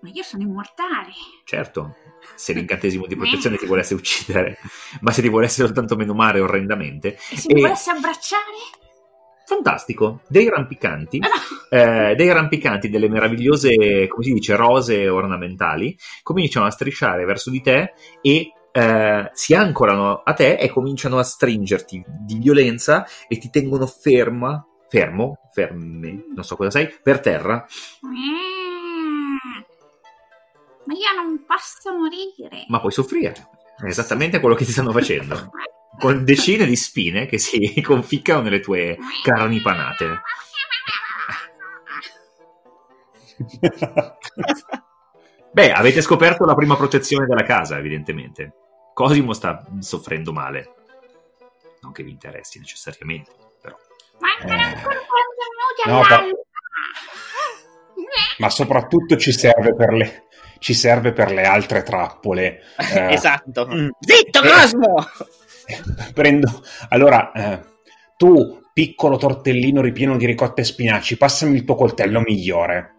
[0.00, 1.10] Ma io sono immortale.
[1.44, 1.96] Certo,
[2.34, 4.58] se l'incantesimo di protezione ti volesse uccidere,
[5.00, 8.86] ma se ti volesse soltanto menomare orrendamente, E se mi E- volesse abbracciare?
[9.44, 11.20] Fantastico, dei rampicanti,
[11.70, 17.62] eh, dei rampicanti, delle meravigliose, come si dice, rose ornamentali, cominciano a strisciare verso di
[17.62, 23.48] te e eh, si ancorano a te e cominciano a stringerti di violenza e ti
[23.48, 27.66] tengono ferma, fermo, fermi, non so cosa sei, per terra.
[28.06, 28.47] Mm.
[30.88, 32.64] Ma io non posso morire.
[32.68, 33.34] Ma puoi soffrire.
[33.76, 35.50] È esattamente quello che ti stanno facendo.
[35.98, 40.22] Con decine di spine che si conficcano nelle tue carni panate.
[45.52, 48.52] Beh, avete scoperto la prima protezione della casa, evidentemente.
[48.94, 50.72] Cosimo sta soffrendo male.
[51.82, 53.76] Non che vi interessi necessariamente, però.
[54.20, 54.64] Mancano Eh.
[54.64, 56.36] ancora quattro minuti No, all'alba.
[58.38, 60.27] Ma soprattutto ci serve per le,
[60.58, 62.60] ci serve per le altre trappole.
[62.76, 63.66] Eh, esatto.
[63.66, 63.88] Mm.
[64.00, 65.06] Zitto, Cosmo!
[66.14, 66.62] Prendo.
[66.88, 67.60] Allora, eh,
[68.16, 72.94] tu, piccolo tortellino ripieno di ricotta e spinaci, passami il tuo coltello migliore.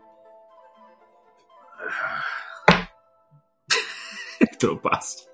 [4.57, 5.27] Te lo passo.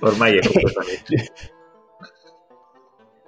[0.00, 1.32] Ormai è completamente.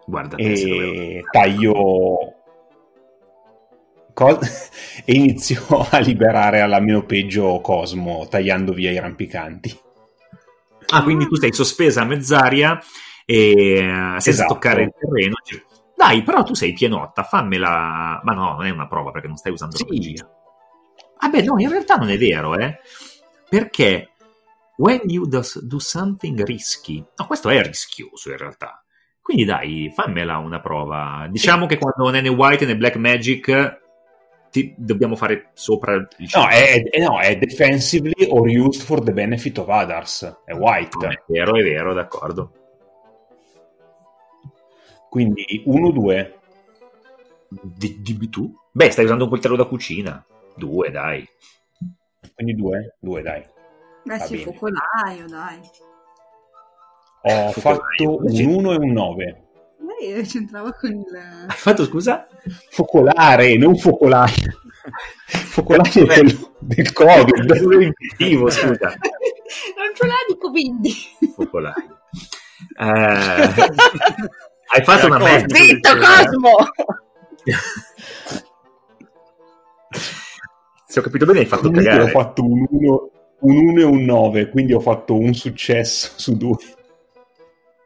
[0.06, 2.35] Guarda, e taglio
[4.16, 4.38] Co-
[5.04, 9.78] e inizio a liberare alla meno peggio Cosmo tagliando via i rampicanti
[10.88, 12.80] Ah, quindi tu sei sospesa a mezz'aria
[13.26, 13.80] e eh,
[14.20, 14.54] senza Esatto.
[14.54, 15.34] toccare il terreno.
[15.96, 18.20] Dai, però tu sei pienotta, fammela.
[18.22, 19.84] Ma no, non è una prova perché non stai usando Sì.
[19.84, 20.30] la magia.
[21.18, 22.78] Ah, beh, no, in realtà non è vero, eh.
[23.48, 24.10] Perché
[24.76, 28.84] when you do, do something risky, no, questo è rischioso in realtà.
[29.20, 31.26] Quindi dai, fammela una prova.
[31.28, 33.80] Diciamo che quando né White né Black Magic
[34.50, 39.12] ti- dobbiamo fare sopra il no è, è- no, è defensively or used for the
[39.12, 42.52] benefit of others è white È vero, è vero, d'accordo.
[45.08, 46.34] quindi 1-2
[47.48, 48.52] Di- Dimmi tu?
[48.72, 50.24] Beh, stai usando un coltello da cucina.
[50.56, 51.26] Due, dai.
[52.34, 53.40] quindi 2 2 dai
[54.04, 55.60] Beh, Va sì, focolaio, dai.
[57.22, 57.52] ho Focolaio.
[57.52, 59.45] fatto un 1 e un 9
[59.86, 61.04] Lei c'entrava con il...
[61.48, 62.26] Hai fatto scusa?
[62.70, 64.60] focolare non focolaio
[65.26, 68.88] focolaio è quello del covid Quello infettivo, scusa.
[68.88, 70.92] Non ce l'ha di quindi.
[71.34, 72.00] Focolaio.
[72.78, 72.84] Eh,
[74.72, 75.44] hai fatto una Cosa?
[75.48, 76.56] Zitto, Cosmo!
[80.86, 82.10] Se ho capito bene, hai fatto Comunque ho cagare.
[82.10, 86.56] fatto un 1 un 1 e un 9 quindi ho fatto un successo su due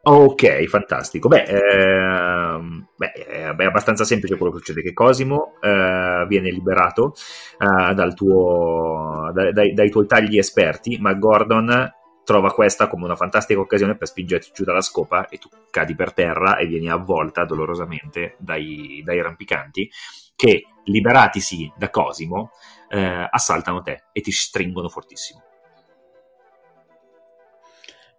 [0.03, 1.29] Ok, fantastico.
[1.29, 7.15] Beh, ehm, beh, è abbastanza semplice quello che succede: che Cosimo eh, viene liberato
[7.59, 11.93] eh, tuo, dai, dai- dai tuoi tagli esperti, ma Gordon
[12.25, 16.13] trova questa come una fantastica occasione per spingerti giù dalla scopa e tu cadi per
[16.15, 19.91] terra e vieni avvolta dolorosamente dai, dai rampicanti
[20.35, 22.53] che, liberatisi da Cosimo,
[22.89, 25.43] eh, assaltano te e ti stringono fortissimo.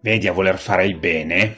[0.01, 1.57] Vedi a voler fare il bene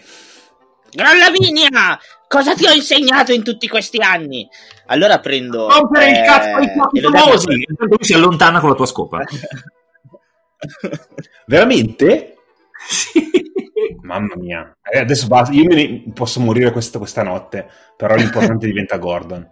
[0.93, 1.99] Gran Lavinia!
[2.27, 4.47] Cosa ti ho insegnato in tutti questi anni?
[4.87, 5.67] Allora prendo...
[5.67, 7.51] Rompere il eh, cazzo ai lo famosi!
[7.51, 9.23] Intanto lui si allontana con la tua scopa.
[11.47, 12.35] veramente?
[12.87, 13.31] Sì.
[14.01, 15.53] Mamma mia, Eh, adesso basta.
[15.53, 19.47] Io me ne posso morire questa, questa notte, però l'importante diventa Gordon.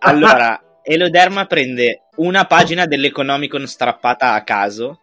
[0.00, 5.00] Allora, Eloderma prende una pagina dell'Economicon strappata a caso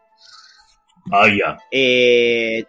[1.09, 1.55] Aia.
[1.69, 2.67] e,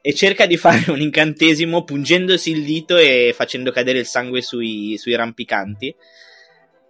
[0.00, 4.96] e cerca di fare un incantesimo pungendosi il dito e facendo cadere il sangue sui,
[4.98, 5.94] sui rampicanti.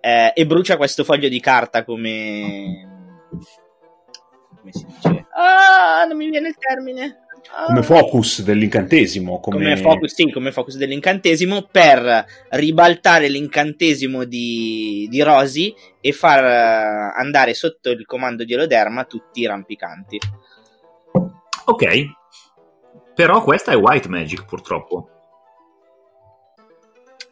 [0.01, 2.89] Eh, e brucia questo foglio di carta come.
[4.57, 5.27] Come si dice?
[5.33, 7.27] Ah, non mi viene il termine.
[7.55, 7.67] Ah.
[7.67, 15.23] Come focus dell'incantesimo, come, come focus, sì, come focus dell'incantesimo per ribaltare l'incantesimo di, di
[15.23, 16.45] Rosy e far
[17.17, 20.19] andare sotto il comando di Eloderma tutti i rampicanti.
[21.67, 21.85] Ok.
[23.15, 25.09] Però questa è white magic, purtroppo.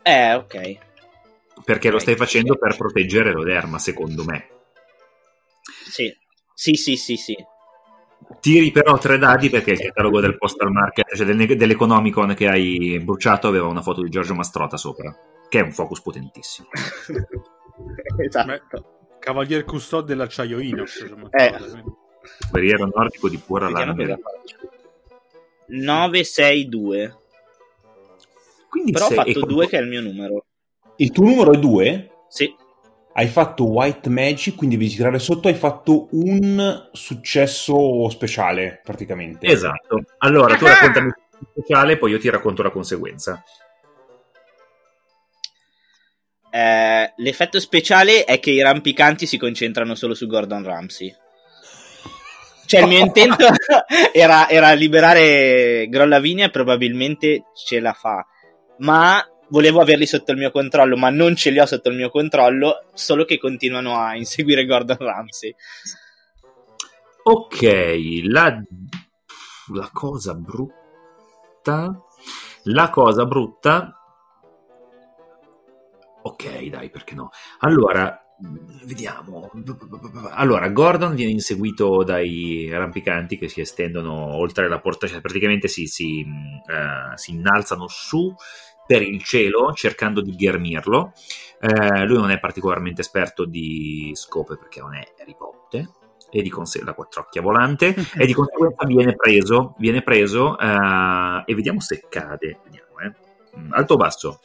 [0.05, 0.79] Eh, ok.
[1.65, 4.49] Perché lo Ok, stai facendo per proteggere l'oderma, secondo me.
[5.91, 6.15] Sì,
[6.55, 7.17] sì, sì, sì.
[7.17, 7.37] sì.
[8.41, 12.99] Tiri però tre dadi perché il catalogo del postal market, cioè del- dell'Economicon che hai
[13.03, 15.15] bruciato, aveva una foto di Giorgio Mastrota sopra,
[15.49, 16.69] che è un focus potentissimo.
[18.25, 19.17] esatto.
[19.19, 21.05] Cavalier custode dell'acciaio Inox.
[21.31, 21.55] Eh.
[22.51, 23.95] Guerriero nordico di pura lana.
[23.95, 24.57] cosa faccio.
[25.67, 27.17] 9, 6, 2.
[28.69, 30.45] Quindi Però ho fatto e- 2 che è il mio numero.
[30.97, 32.11] Il tuo numero è 2?
[32.29, 32.55] Sì.
[33.13, 39.47] Hai fatto White Magic, quindi devi tirare sotto, hai fatto un successo speciale, praticamente.
[39.47, 40.03] Esatto.
[40.19, 43.43] Allora, tu raccontami il speciale, poi io ti racconto la conseguenza.
[46.51, 51.15] Eh, l'effetto speciale è che i rampicanti si concentrano solo su Gordon Ramsay.
[52.67, 53.47] Cioè, il mio intento
[54.13, 58.27] era, era liberare Grollavinia e probabilmente ce la fa.
[58.79, 62.11] Ma volevo averli sotto il mio controllo, ma non ce li ho sotto il mio
[62.11, 65.55] controllo, solo che continuano a inseguire Gordon Ramsay.
[67.23, 67.63] Ok,
[68.25, 68.63] la,
[69.73, 72.03] la cosa brutta.
[72.65, 73.99] La cosa brutta.
[76.23, 77.31] Ok, dai, perché no?
[77.61, 78.24] Allora,
[78.85, 79.51] vediamo.
[80.31, 85.87] Allora, Gordon viene inseguito dai rampicanti che si estendono oltre la porta, cioè praticamente si,
[85.87, 88.35] si, eh, si innalzano su
[88.87, 91.13] per il cielo cercando di ghermirlo.
[91.61, 95.89] Eh, lui non è particolarmente esperto di scope perché non è Harry Potter
[96.31, 101.55] e di conseguenza la quattrocchia volante e di conseguenza viene preso, viene preso eh, e
[101.55, 102.59] vediamo se cade.
[102.65, 103.13] Vediamo, eh.
[103.59, 104.41] Mm, Alto o basso?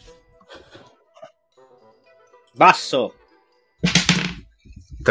[2.54, 3.19] Basso!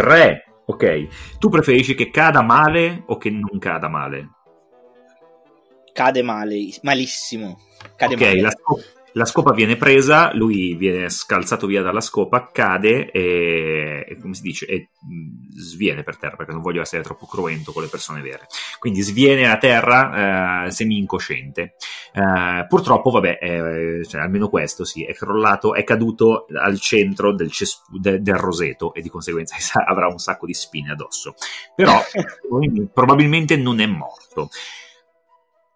[0.00, 0.44] 3.
[0.66, 1.38] Ok.
[1.38, 4.30] Tu preferisci che cada male o che non cada male?
[5.92, 7.58] Cade male, malissimo.
[7.96, 8.40] Cade ok, male.
[8.40, 8.80] la, sco-
[9.12, 14.66] la scopa viene presa, lui viene scalzato via dalla scopa, cade e, come si dice,
[14.66, 14.90] e,
[15.56, 18.46] sviene per terra perché non voglio essere troppo cruento con le persone vere.
[18.78, 21.74] Quindi sviene a terra eh, semi incosciente.
[22.12, 27.52] Eh, purtroppo, vabbè, eh, cioè, almeno questo sì, è crollato, è caduto al centro del,
[27.52, 31.34] ces- de- del roseto e di conseguenza avrà un sacco di spine addosso.
[31.74, 31.98] Però
[32.92, 34.50] probabilmente non è morto.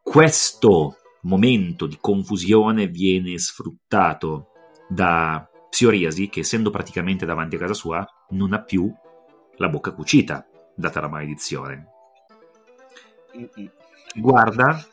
[0.02, 4.48] Questo momento di confusione viene sfruttato
[4.88, 8.92] da Psoriasi che essendo praticamente davanti a casa sua non ha più
[9.56, 11.86] la bocca cucita data la maledizione.
[14.14, 14.84] Guarda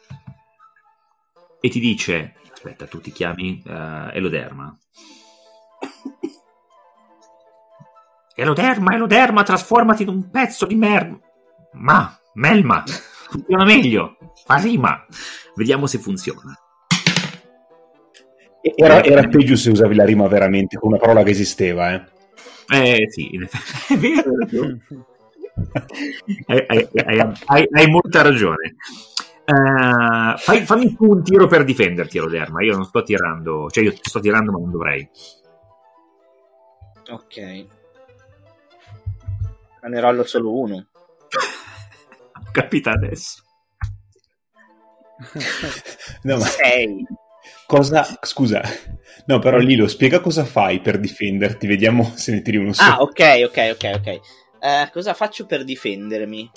[1.60, 4.78] e ti dice aspetta tu ti chiami uh, Eloderma.
[8.36, 11.20] Eloderma Eloderma trasformati in un pezzo di mer
[11.74, 12.84] ma Melma
[13.30, 15.06] funziona meglio fa rima
[15.56, 16.58] vediamo se funziona
[18.76, 22.04] Era, era peggio se usavi la rima veramente con una parola che esisteva, eh.
[22.72, 24.78] Eh sì, in effetti, è vero.
[26.48, 26.90] hai, hai-
[27.46, 28.76] hai- hai- molta ragione.
[29.46, 32.62] Eh, fai- fammi tu un tiro per difenderti, Roderma.
[32.62, 35.10] Io non sto tirando, cioè io ti sto tirando, ma non dovrei.
[37.10, 37.66] Ok.
[39.82, 40.86] Ma ne rollo solo uno.
[42.52, 43.44] Capita adesso.
[46.24, 47.06] No, ma 6.
[47.66, 48.06] cosa...
[48.22, 48.62] Scusa.
[49.26, 51.68] No, però Lilo, spiega cosa fai per difenderti.
[51.68, 52.82] Vediamo se ne tiri uno su.
[52.82, 54.08] Ah, ok, ok, ok, ok.
[54.62, 56.50] Eh, cosa faccio per difendermi?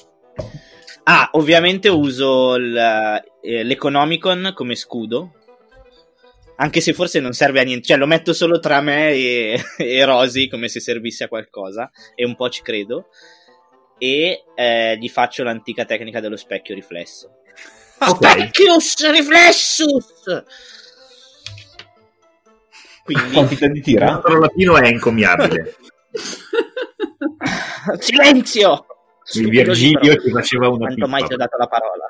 [1.05, 5.35] Ah, ovviamente uso il- eh, l'Economicon come scudo.
[6.57, 7.87] Anche se forse non serve a niente.
[7.87, 11.91] Cioè, lo metto solo tra me e, e Rosy, come se servisse a qualcosa.
[12.15, 13.09] E un po' ci credo.
[14.05, 17.37] E eh, gli faccio l'antica tecnica dello specchio riflesso.
[18.03, 18.17] Ok.
[18.27, 20.45] Specchius riflessus!
[23.05, 24.11] Quindi, Quantità di Il tira?
[24.11, 25.77] nostro latino è incommiabile.
[28.01, 28.87] silenzio!
[29.35, 32.05] Il Virgilio ti faceva una Quanto mai ti ho dato la parola?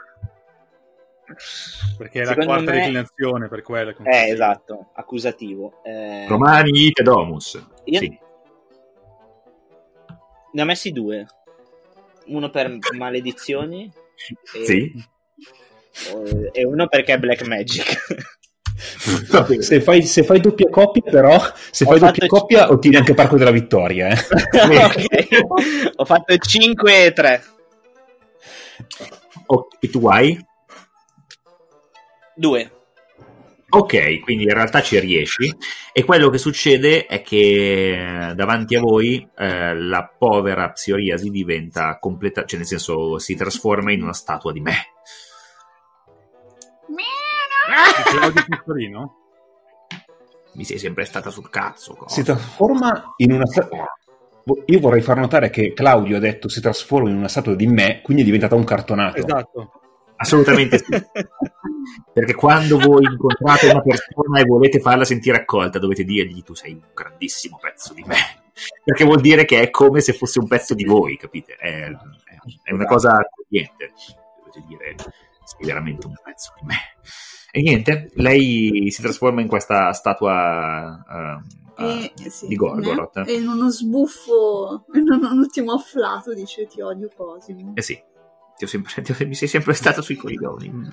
[1.99, 3.95] Perché è la Secondo quarta me- declinazione per quello.
[4.05, 5.83] Eh, esatto, accusativo.
[5.85, 7.63] Eh, Romani ite domus.
[7.85, 8.19] Io- Sì.
[10.53, 11.27] Ne ho messi due.
[12.27, 13.91] Uno per maledizioni
[14.55, 14.93] e, Sì.
[16.53, 18.31] e uno perché è Black Magic.
[19.61, 23.15] Se fai, se fai doppia coppia, però, se Ho fai doppia c- coppia, ottieni anche
[23.15, 24.09] Parco della Vittoria.
[24.09, 24.17] Eh.
[24.85, 27.45] ok, ho fatto 5 e 3.
[29.47, 30.37] Oh, e tu hai?
[32.35, 32.71] 2.
[33.75, 35.51] Ok, quindi in realtà ci riesci
[35.95, 41.99] e quello che succede è che eh, davanti a voi eh, la povera psoriasi diventa
[41.99, 44.75] completa, cioè nel senso si trasforma in una statua di me.
[48.13, 49.17] Claudio Piccolino?
[50.55, 51.95] Mi sei sempre stata sul cazzo.
[51.95, 52.15] cosa.
[52.15, 53.87] Si trasforma in una statua.
[54.67, 58.03] Io vorrei far notare che Claudio ha detto si trasforma in una statua di me,
[58.03, 59.17] quindi è diventata un cartonato.
[59.17, 59.82] Esatto.
[60.23, 60.87] Assolutamente sì.
[62.13, 66.73] Perché quando voi incontrate una persona e volete farla sentire accolta, dovete dirgli tu sei
[66.73, 68.17] un grandissimo pezzo di me.
[68.85, 71.55] Perché vuol dire che è come se fosse un pezzo di voi, capite?
[71.55, 71.87] È,
[72.65, 73.93] è- una cosa accogliente.
[74.39, 74.95] Dovete dire
[75.45, 76.77] sei veramente un pezzo di me.
[77.51, 81.43] E niente, lei si trasforma in questa statua
[81.77, 83.25] eh, eh, E, sì, di Gorgoroth.
[83.27, 87.73] E in uno sbuffo, in un, un ultimo afflato dice ti odio Cosimo.
[87.75, 88.01] Eh sì,
[88.63, 90.71] ti ho sempre- ti ho- mi sei sempre stato sui coglioni.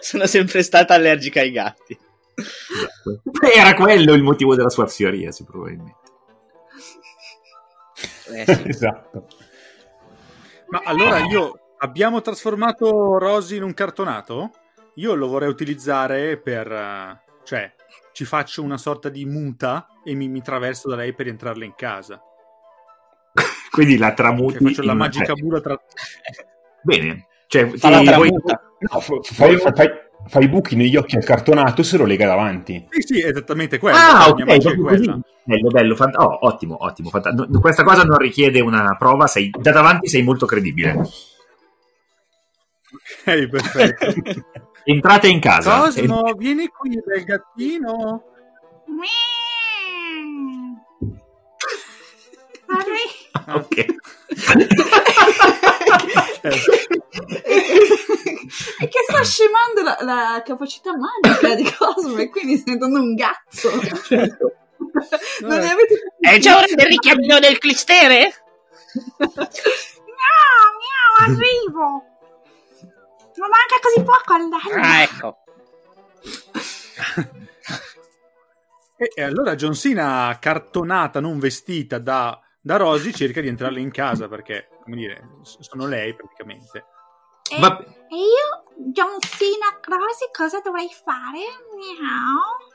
[0.00, 1.98] Sono sempre stata allergica ai gatti.
[2.36, 3.20] Esatto.
[3.54, 5.96] Era quello il motivo della sua psoriasi, probabilmente.
[8.34, 8.62] Eh, sì.
[8.68, 9.26] esatto.
[10.68, 14.50] Ma allora io abbiamo trasformato Rosy in un cartonato?
[14.96, 16.70] Io lo vorrei utilizzare per...
[16.70, 17.72] eh, cioè,
[18.12, 21.74] ci faccio una sorta di muta e mi, mi traverso da lei per entrarle in
[21.76, 22.20] casa.
[23.74, 24.64] Quindi la Cioè, tramuti.
[24.64, 25.76] faccio la magica eh, bula tra...
[26.82, 27.26] Bene.
[27.48, 28.60] Cioè, Fa la tramuta.
[28.78, 29.90] No, fa- fai, fai,
[30.28, 32.86] fai buchi negli occhi al cartonato e se lo lega davanti.
[32.90, 33.96] Sì, sì, esattamente quello.
[33.96, 35.18] Ah, mia ok, quella.
[35.42, 37.10] Bello, bello, fant- oh, ottimo, ottimo.
[37.10, 40.92] fanta- no, questa cosa non richiede una prova, sei, da davanti sei molto credibile.
[42.92, 44.06] Ok, perfetto.
[44.84, 45.80] Entrate in casa.
[45.80, 48.22] Cosmo, vieni qui, bel gattino.
[52.68, 52.84] Eh,
[53.48, 53.76] ok.
[56.42, 56.50] Eh,
[58.78, 63.14] È che sta scemando la, la capacità magica di Cosmo e quindi sta diventando un
[63.14, 63.70] gatto.
[65.40, 68.34] non ne avete È già ora del richiamino del clistere?
[69.18, 69.34] Miau,
[70.78, 72.02] miau, arrivo!
[73.36, 74.82] Ma manca così poco all'anno!
[74.82, 75.38] Ah, ecco.
[78.96, 83.90] E, e allora John Cena, cartonata, non vestita da, da Rosy, cerca di entrarle in
[83.90, 86.86] casa perché, come dire, sono lei praticamente.
[87.50, 91.40] E, Va- e io, John Cena Rosy, cosa dovrei fare?
[91.76, 92.72] Miau.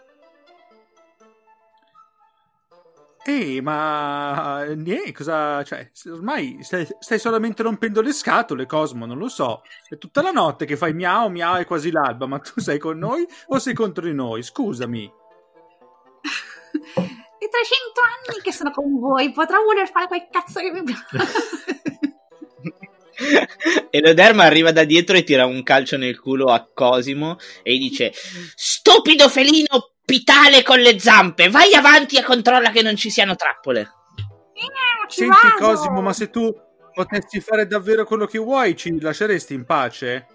[3.23, 5.63] Ehi, ma niente, cosa.
[5.63, 9.63] Cioè, ormai stai, stai solamente rompendo le scatole, Cosmo, non lo so.
[9.87, 12.99] È tutta la notte che fai miau, miau, è quasi l'alba, ma tu sei con
[12.99, 14.43] noi o sei contro di noi?
[14.43, 15.11] Scusami.
[17.39, 21.07] È 300 anni che sono con voi, potrò voler fare quel cazzo che mi piace.
[23.89, 27.89] E l'Oderma arriva da dietro e tira un calcio nel culo a Cosimo e gli
[27.89, 28.13] dice:
[28.55, 33.91] Stupido felino pitale con le zampe, vai avanti e controlla che non ci siano trappole.
[34.53, 35.73] Miau, ci Senti, vado.
[35.73, 36.49] Cosimo, ma se tu
[36.93, 40.27] potessi fare davvero quello che vuoi, ci lasceresti in pace?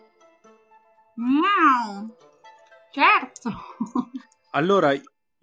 [1.17, 2.07] Miau.
[2.93, 3.51] Certo.
[4.53, 4.95] Allora,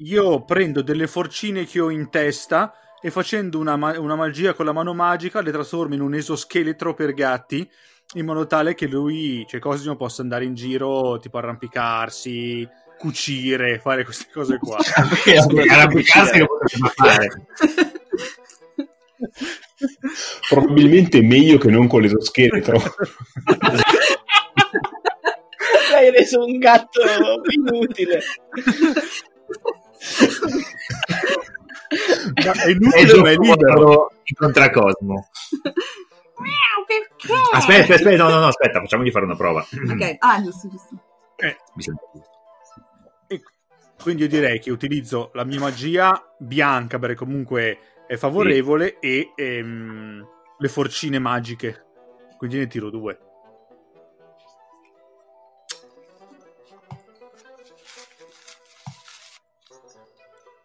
[0.03, 4.65] io prendo delle forcine che ho in testa e facendo una, ma- una magia con
[4.65, 7.67] la mano magica le trasformo in un esoscheletro per gatti
[8.15, 14.03] in modo tale che lui, cioè Cosimo, possa andare in giro, tipo arrampicarsi, cucire, fare
[14.03, 14.77] queste cose qua.
[15.71, 17.45] Arrampicarsi lo potremmo fare.
[20.49, 22.81] Probabilmente meglio che non con l'esoscheletro.
[25.91, 26.99] L'hai reso un gatto
[27.49, 28.19] inutile.
[32.43, 34.11] Ma è inutile, ma è libero.
[34.23, 35.29] incontra Cosmo.
[36.87, 37.33] Perché?
[37.51, 39.59] Aspetta, aspetta, no, no, no, aspetta, facciamogli fare una prova.
[39.61, 40.95] Ok, ah, giusto, giusto.
[41.75, 42.29] Mi sembra giusto.
[44.01, 47.77] Quindi io direi che utilizzo la mia magia bianca perché comunque
[48.07, 50.27] è favorevole e ehm,
[50.57, 51.85] le forcine magiche.
[52.37, 53.19] Quindi ne tiro due.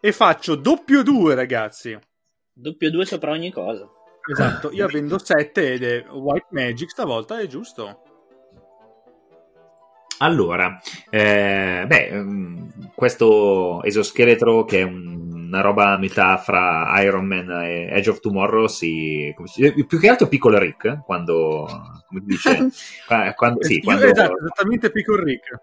[0.07, 1.99] E faccio doppio due, ragazzi.
[2.53, 3.85] Doppio due sopra ogni cosa.
[4.31, 8.03] Esatto, io avendo 7 ed è White Magic stavolta è giusto.
[10.19, 10.79] Allora,
[11.09, 17.49] eh, beh, ehm, questo esoscheletro che è un- una roba a metà fra Iron Man
[17.49, 21.65] e Edge of Tomorrow si, si- più che altro piccolo Rick quando
[22.07, 22.49] come si dice
[23.07, 25.61] qua- quando, sì, Io- quando, Esatto, esattamente Pickle Rick.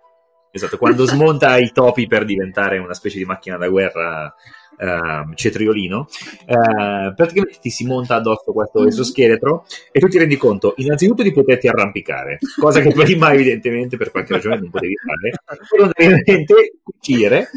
[0.54, 4.32] Esatto, quando smonta i topi per diventare una specie di macchina da guerra
[4.78, 6.06] ehm, cetriolino
[6.46, 11.32] eh, praticamente ti si monta addosso questo esoscheletro e tu ti rendi conto innanzitutto di
[11.32, 17.50] poterti arrampicare cosa che prima evidentemente per qualche ragione non potevi fare secondariamente cucire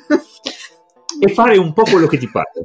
[1.19, 2.63] e fare un po' quello che ti pare.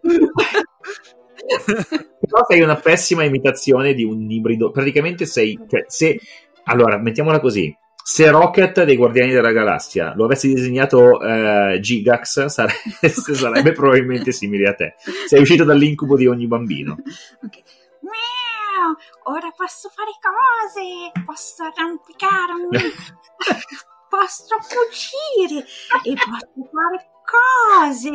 [2.20, 6.20] Però sei una pessima imitazione di un ibrido praticamente sei cioè, se
[6.64, 7.74] allora mettiamola così
[8.04, 12.74] se Rocket dei Guardiani della Galassia lo avessi disegnato eh, Gigax sare-
[13.08, 14.94] sarebbe probabilmente simile a te
[15.26, 16.96] sei uscito dall'incubo di ogni bambino
[17.44, 17.62] Ok.
[18.02, 18.96] Miau,
[19.34, 22.78] ora posso fare cose, posso arrampicarmi,
[24.10, 25.64] posso cucire
[26.02, 28.10] e posso fare cose,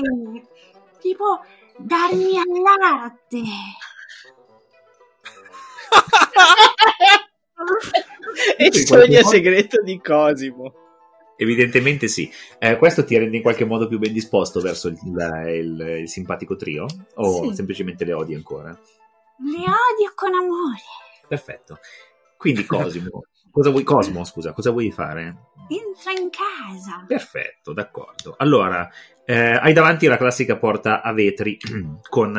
[0.99, 1.41] tipo
[1.77, 3.41] darmi al latte.
[8.57, 10.73] È il sogno volta- segreto di Cosimo.
[11.37, 12.29] evidentemente sì
[12.59, 16.55] Eh, questo ti rende in qualche modo più ben disposto verso il, il- il simpatico
[16.55, 16.85] trio
[17.15, 17.55] o Sì.
[17.55, 20.81] semplicemente le odi ancora Le odio con amore.
[21.27, 21.77] Perfetto.
[22.37, 25.35] Quindi Cosimo, cosa vuoi, Cosmo, scusa, cosa vuoi fare?
[25.69, 27.03] Entra in casa.
[27.07, 28.33] Perfetto, d'accordo.
[28.37, 28.89] Allora,
[29.25, 31.57] eh, hai davanti la classica porta a vetri
[32.09, 32.35] con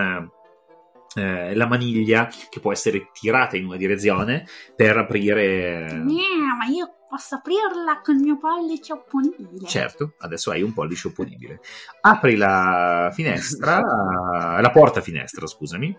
[1.14, 5.92] eh, la maniglia che può essere tirata in una direzione per aprire.
[5.94, 9.66] Miau, ma io posso aprirla con il mio pollice opponibile.
[9.66, 11.60] Certo, adesso hai un pollice opponibile.
[12.02, 13.80] Apri la finestra,
[14.60, 15.96] la porta finestra, scusami.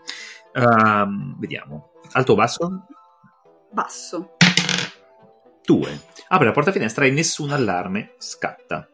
[0.54, 1.92] Ehm, vediamo.
[2.12, 2.86] Alto o basso?
[3.72, 4.36] Basso.
[5.66, 6.02] 2.
[6.28, 8.88] Apri la porta finestra e nessun allarme scatta.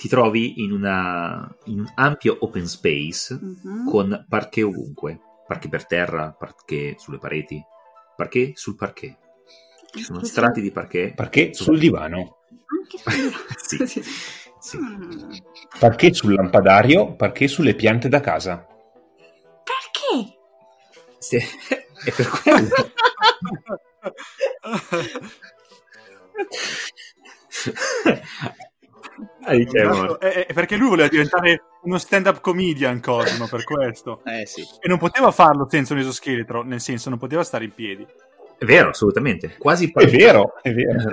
[0.00, 3.86] Ti trovi in, una, in un ampio open space Mhm.
[3.86, 5.20] con parquet ovunque.
[5.46, 7.62] Parquet per terra, parquet sulle pareti,
[8.16, 9.18] parquet sul parquet.
[9.92, 11.12] Ci sono strati di parquet.
[11.14, 13.04] Perché sul divano, Anche sul
[13.58, 14.02] Sì, Sì.
[14.58, 14.78] sì.
[14.78, 15.32] Mm,
[15.78, 18.64] perché sul lampadario, perché sulle piante da casa.
[19.64, 20.38] Perché?
[21.18, 21.36] Sì,
[22.04, 22.68] È per quello.
[29.50, 34.22] Dicevo, Eh, perché lui voleva diventare uno stand-up comedian, Cosmo, per questo.
[34.28, 34.62] Eh sì.
[34.80, 38.06] E non poteva farlo senza un esoscheletro, nel senso, non poteva stare in piedi.
[38.58, 39.56] è vero, assolutamente.
[39.58, 40.98] Quasi È vero, è vero.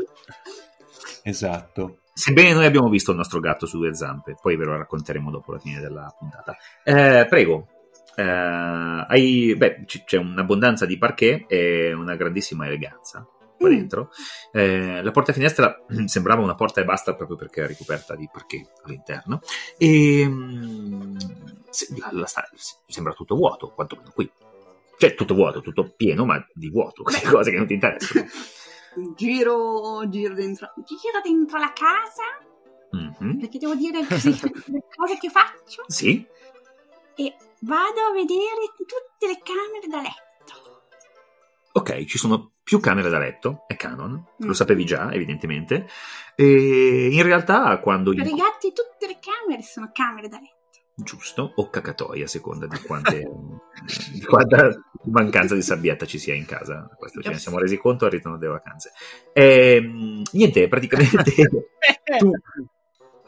[1.23, 1.97] Esatto.
[2.13, 5.51] Sebbene noi abbiamo visto il nostro gatto su due zampe, poi ve lo racconteremo dopo
[5.51, 6.55] la fine della puntata.
[6.83, 7.67] Eh, prego,
[8.15, 13.27] eh, hai, beh, c- c'è un'abbondanza di parquet e una grandissima eleganza
[13.57, 13.73] qua Mm.
[13.73, 14.11] dentro.
[14.51, 18.69] Eh, la porta finestra sembrava una porta e basta proprio perché è ricoperta di parquet
[18.83, 19.39] all'interno.
[19.77, 20.29] E
[21.69, 22.49] se- la- la sta-
[22.87, 24.29] sembra tutto vuoto, quantomeno qui.
[24.99, 28.25] Cioè, tutto vuoto, tutto pieno, ma di vuoto, queste cose che non ti interessano.
[29.15, 30.73] Giro, giro dentro.
[30.83, 32.23] Giro dentro la casa
[32.89, 33.37] Mhm.
[33.39, 36.25] perché devo dire le cose che faccio Sì,
[37.15, 40.26] e vado a vedere tutte le camere da letto.
[41.77, 44.51] Ok, ci sono più camere da letto, è canon, lo Mm.
[44.51, 45.87] sapevi già, evidentemente.
[46.35, 48.13] E in realtà, quando.
[48.13, 50.55] Per i gatti tutte le camere sono camere da letto.
[50.95, 53.29] Giusto, o cacatoia, a seconda di, quante,
[54.11, 54.69] di quanta
[55.03, 56.89] mancanza di sabbietta ci sia in casa.
[56.97, 58.91] Questo ce ne siamo resi conto al ritorno delle vacanze.
[59.33, 61.31] Ehm, niente, praticamente
[62.17, 62.31] tu.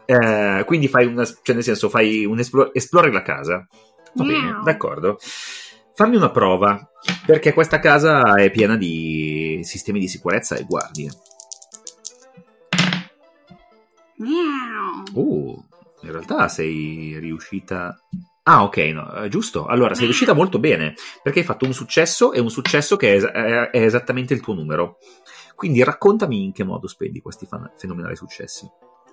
[0.06, 1.24] eh, quindi fai una.
[1.26, 3.68] cioè, nel senso, fai un esplo- esplori la casa.
[4.16, 4.64] Va bene, Miau.
[4.64, 5.20] d'accordo.
[6.00, 6.90] Fammi una prova,
[7.26, 11.12] perché questa casa è piena di sistemi di sicurezza e guardie.
[15.14, 15.62] Uh,
[16.04, 18.00] in realtà sei riuscita.
[18.44, 19.66] Ah, ok, no, eh, giusto.
[19.66, 23.22] Allora, sei riuscita molto bene perché hai fatto un successo e un successo che è,
[23.22, 25.00] è- è esattamente il tuo numero.
[25.54, 28.66] Quindi raccontami in che modo spendi questi fan- fenomenali successi.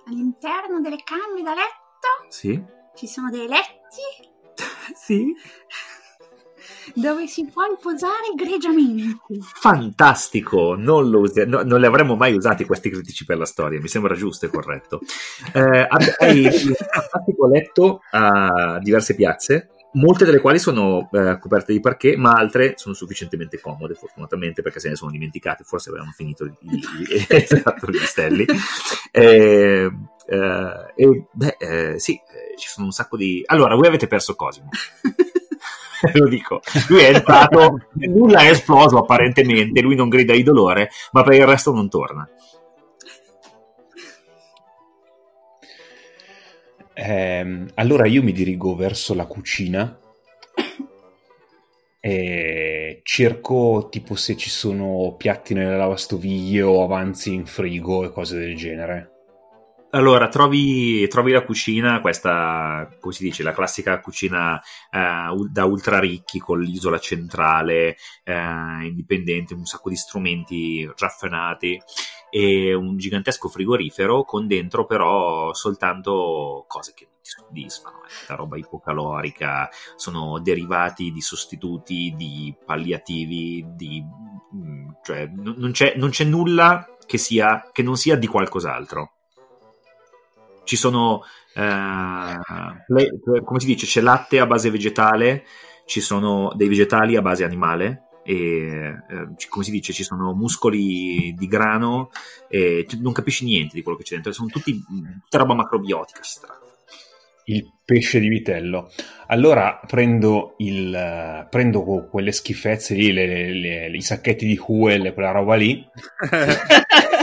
[0.07, 2.63] All'interno delle camere da letto Sì?
[2.95, 4.31] ci sono dei letti
[4.95, 5.35] Sì.
[6.93, 9.19] dove si può riposare egregiamente.
[9.41, 13.79] Fantastico, non, lo usi- no- non li avremmo mai usati questi critici per la storia,
[13.79, 15.01] mi sembra giusto e corretto.
[15.53, 15.87] Eh,
[16.19, 16.49] hai
[17.49, 22.93] letto a diverse piazze, molte delle quali sono eh, coperte di parquet, ma altre sono
[22.93, 27.97] sufficientemente comode, fortunatamente, perché se ne sono dimenticate, forse avevano finito gli, gli- esatto, gli
[27.99, 28.45] stelli.
[29.11, 29.89] Eh,
[30.27, 33.41] eh, e beh, eh, sì, eh, ci sono un sacco di...
[33.45, 34.69] Allora, voi avete perso Cosimo.
[36.13, 41.23] Lo dico, lui è entrato, nulla è esploso apparentemente, lui non grida di dolore, ma
[41.23, 42.27] per il resto non torna.
[46.93, 49.99] Ehm, allora io mi dirigo verso la cucina
[51.99, 58.37] e cerco tipo se ci sono piatti nelle lavastoviglie o avanzi in frigo e cose
[58.39, 59.16] del genere.
[59.91, 64.59] Allora, trovi, trovi la cucina, questa, come si dice, la classica cucina
[64.91, 71.81] eh, da ultra ricchi con l'isola centrale, eh, indipendente, un sacco di strumenti raffinati
[72.29, 78.35] e un gigantesco frigorifero con dentro però soltanto cose che non ti soddisfano, eh, tutta
[78.35, 84.03] roba ipocalorica, sono derivati di sostituti, di palliativi, di,
[84.53, 89.13] mm, cioè non c'è, non c'è nulla che, sia, che non sia di qualcos'altro
[90.67, 91.23] ci sono
[91.55, 92.35] eh,
[93.43, 95.43] come si dice c'è latte a base vegetale
[95.85, 98.35] ci sono dei vegetali a base animale e
[99.09, 102.09] eh, come si dice ci sono muscoli di grano
[102.49, 104.33] e non capisci niente di quello che c'è dentro.
[104.33, 106.59] Sono tutti mm, tutta roba macrobiotica strana.
[107.45, 108.91] Il pesce di vitello.
[109.27, 113.53] Allora prendo, il, prendo quelle schifezze lì, le- le-
[113.87, 115.81] le- i sacchetti di Huel, quella roba lì,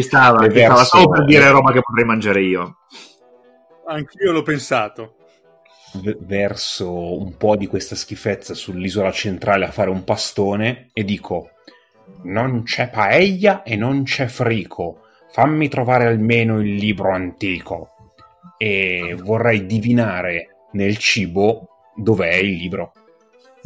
[0.00, 2.76] ci stava, ci stava verso- solo per dire roba che potrei mangiare io
[3.86, 5.14] Anch'io l'ho pensato.
[6.20, 11.50] verso un po' di questa schifezza sull'isola centrale a fare un pastone e dico
[12.24, 15.02] Non c'è paella e non c'è frico.
[15.30, 17.90] Fammi trovare almeno il libro antico.
[18.58, 22.92] E vorrei divinare nel cibo dov'è il libro.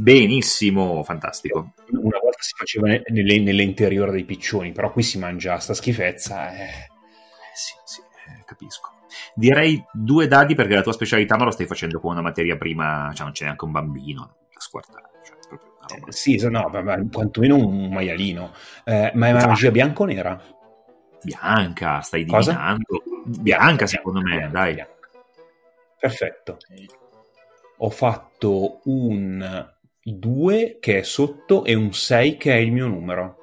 [0.00, 1.72] Benissimo, fantastico.
[1.90, 6.50] Una volta si faceva ne- nelle, nell'interiore dei piccioni, però qui si mangia sta schifezza.
[6.54, 6.62] eh.
[6.64, 6.88] Eh,
[7.54, 8.88] sì, sì, eh, capisco.
[9.34, 13.10] Direi due dadi perché la tua specialità non lo stai facendo con una materia prima,
[13.14, 15.08] cioè non c'è neanche un bambino da squartare.
[15.22, 15.58] Cioè,
[16.08, 18.52] Eh, Sì, no, ma- ma quantomeno un maialino.
[18.84, 20.40] Eh, ma è una magia bianca o nera?
[21.22, 22.52] Bianca, stai Cosa?
[22.52, 23.02] divinando.
[23.24, 24.74] Bianca, secondo me, dai.
[24.74, 24.98] Bianca.
[25.98, 26.58] Perfetto.
[27.78, 29.68] Ho fatto un
[30.18, 33.36] 2 che è sotto e un 6 che è il mio numero.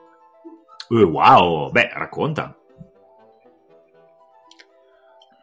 [0.89, 2.55] Eh, wow, beh, racconta.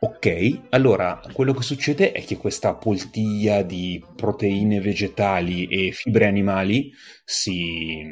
[0.00, 6.92] Ok, allora quello che succede è che questa poltiglia di proteine vegetali e fibre animali
[7.24, 8.02] si,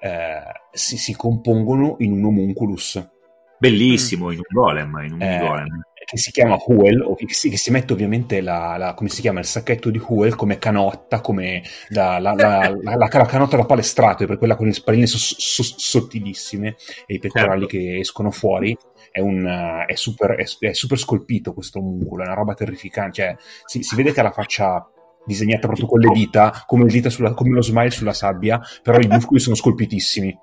[0.00, 3.12] eh, si, si compongono in un homunculus
[3.58, 5.82] Bellissimo, in un golem, in un Eh, golem.
[6.14, 9.20] Che si chiama Huel, o che si, che si mette ovviamente la, la- come si
[9.20, 14.38] chiama, il sacchetto di Huel come canotta, come la, la- la- canotta da palestrato, per
[14.38, 17.76] quella con le spalline so- so- sottilissime e i pettorali Certo.
[17.76, 18.76] che escono fuori.
[19.10, 23.12] È, un, eh, è, super, è, è super scolpito questo omunculo, è una roba terrificante.
[23.22, 24.88] Cioè, si, si vede che ha la faccia
[25.26, 28.98] disegnata proprio con le dita, come, le dita sulla- come lo smile sulla sabbia, però
[28.98, 30.36] i muscoli sono scolpitissimi.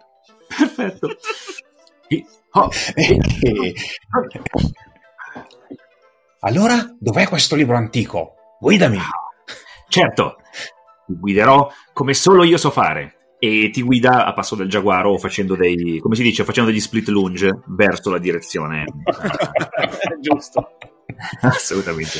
[0.57, 1.07] Perfetto.
[2.53, 3.73] Oh, E-
[6.43, 8.33] Allora, dov'è questo libro antico?
[8.59, 8.97] Guidami!
[9.87, 10.37] certo,
[11.05, 13.15] ti guiderò come solo io so fare.
[13.43, 17.07] E ti guida a passo del giaguaro facendo dei, come si dice, facendo degli split
[17.07, 18.85] lunge verso la direzione.
[20.21, 20.77] Giusto.
[21.41, 22.19] Assolutamente.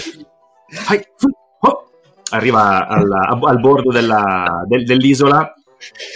[1.59, 1.85] Oh.
[2.31, 3.07] Arriva al,
[3.39, 5.53] al bordo della- del- dell'isola,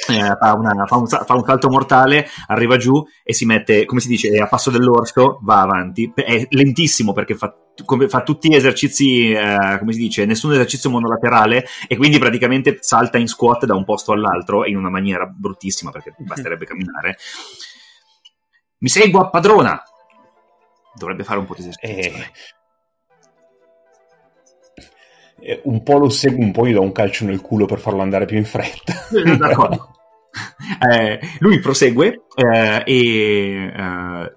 [0.10, 4.00] eh, fa, una- fa un, fa un salto mortale, arriva giù e si mette, come
[4.02, 6.12] si dice, a passo dell'orso, va avanti.
[6.14, 7.54] È lentissimo perché fa,
[7.84, 12.78] come- fa tutti gli esercizi, eh, come si dice, nessun esercizio monolaterale e quindi praticamente
[12.82, 17.18] salta in squat da un posto all'altro in una maniera bruttissima perché basterebbe camminare.
[18.80, 19.82] Mi segua, padrona!
[20.94, 21.98] Dovrebbe fare un po' di esercizio.
[21.98, 22.32] Eh, eh,
[25.64, 28.26] un po' lo seguo, un po' gli do un calcio nel culo per farlo andare
[28.26, 28.94] più in fretta.
[29.38, 29.90] D'accordo.
[30.92, 34.34] Eh, lui prosegue eh, e eh,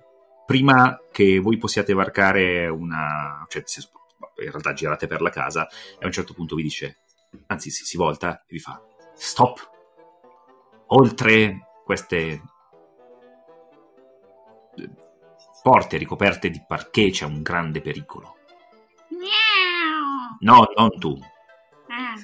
[0.47, 3.45] prima che voi possiate varcare una...
[3.49, 3.65] cioè
[4.45, 6.99] in realtà girate per la casa e a un certo punto vi dice,
[7.47, 8.81] anzi si, si volta e vi fa,
[9.15, 9.71] stop,
[10.87, 12.43] oltre queste
[14.77, 14.91] eh,
[15.63, 18.38] porte ricoperte di parquet c'è un grande pericolo.
[20.41, 21.19] No, non tu.
[21.89, 22.15] Ah.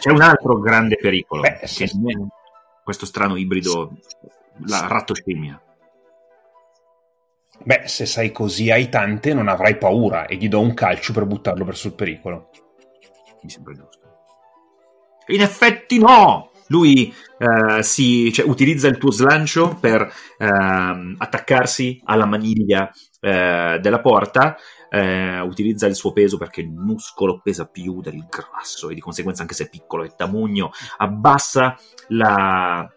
[0.00, 1.88] C'è un altro grande pericolo, Beh, sì.
[2.82, 3.92] questo strano ibrido,
[4.66, 5.60] la ratto scimmia.
[7.62, 11.64] Beh, se sei così aitante non avrai paura e gli do un calcio per buttarlo
[11.64, 12.50] verso il pericolo.
[13.42, 13.98] Mi sembra giusto.
[15.26, 16.49] In effetti no!
[16.70, 22.90] Lui eh, si, cioè, utilizza il tuo slancio per ehm, attaccarsi alla maniglia
[23.20, 24.56] eh, della porta,
[24.88, 29.42] eh, utilizza il suo peso perché il muscolo pesa più del grasso e di conseguenza
[29.42, 31.76] anche se è piccolo e tamugno, abbassa
[32.08, 32.88] la,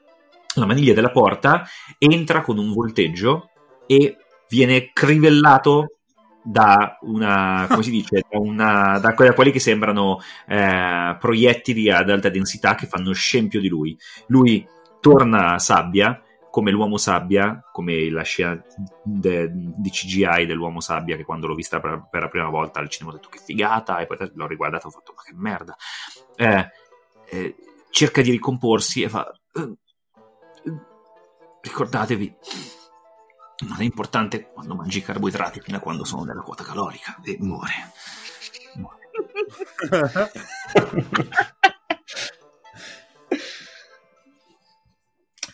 [0.55, 1.63] la maniglia della porta,
[1.97, 3.49] entra con un volteggio
[3.86, 4.17] e
[4.49, 5.97] viene crivellato
[6.43, 11.89] da una, come si dice, da, una, da que- da quelli che sembrano eh, proiettili
[11.89, 13.97] ad alta densità che fanno scempio di lui.
[14.27, 14.65] Lui
[14.99, 18.61] torna sabbia, come l'uomo sabbia, come la scena
[19.03, 22.89] de- di CGI dell'uomo sabbia, che quando l'ho vista per, per la prima volta al
[22.89, 25.75] cinema ho detto che figata, e poi l'ho riguardata e ho fatto ma che merda.
[26.35, 26.69] Eh,
[27.31, 27.55] eh,
[27.89, 29.31] cerca di ricomporsi e fa...
[29.53, 30.73] "Eh, eh,
[31.61, 32.35] ricordatevi,
[33.68, 37.72] non è importante quando mangi carboidrati fino a quando sono nella quota calorica e muore.
[38.76, 39.01] Muore.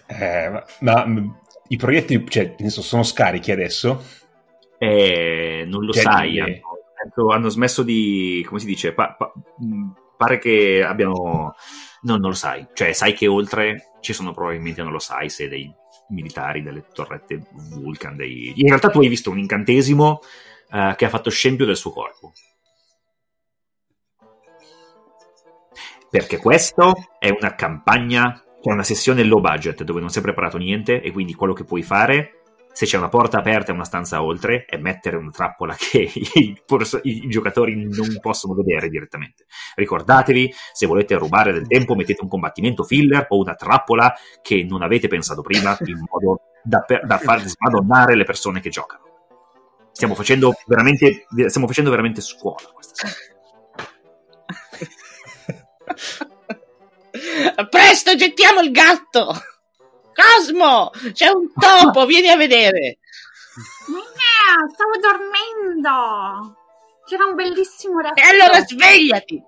[0.08, 1.40] Eh, ma, ma, mh,
[1.70, 4.04] i proiettili, cioè, senso, sono scarichi adesso?
[4.78, 6.62] Eh, non lo Cioè, sai, eh.
[7.16, 11.54] hanno, hanno- smesso di, come si dice, pa- pa- mh, pare che abbiano,
[12.02, 15.48] no, non lo sai, cioè sai che oltre ci sono probabilmente, non lo sai, se
[15.48, 15.72] dei
[16.10, 18.54] militari delle torrette Vulcan, dei...
[18.56, 20.22] in realtà tu hai visto un incantesimo
[20.72, 22.34] eh, che ha fatto scempio del suo corpo.
[26.10, 30.58] Perché questo è una campagna, cioè una sessione low budget dove non si è preparato
[30.58, 32.39] niente e quindi quello che puoi fare
[32.80, 36.58] se c'è una porta aperta e una stanza oltre, è mettere una trappola che i,
[36.66, 39.48] pers- i giocatori non possono vedere direttamente.
[39.76, 44.82] Ricordatevi, se volete rubare del tempo, mettete un combattimento filler o una trappola che non
[44.82, 49.04] avete pensato prima, in modo da, per- da far smadonnare le persone che giocano.
[49.92, 53.28] Stiamo facendo veramente, stiamo facendo veramente scuola questa sera.
[57.70, 59.36] Presto, gettiamo il gatto!
[60.20, 60.92] Cosmo!
[61.14, 63.00] C'è un topo, vieni a vedere!
[63.88, 66.58] Miau, stavo dormendo.
[67.06, 68.22] C'era un bellissimo E razzo.
[68.30, 69.42] allora svegliati!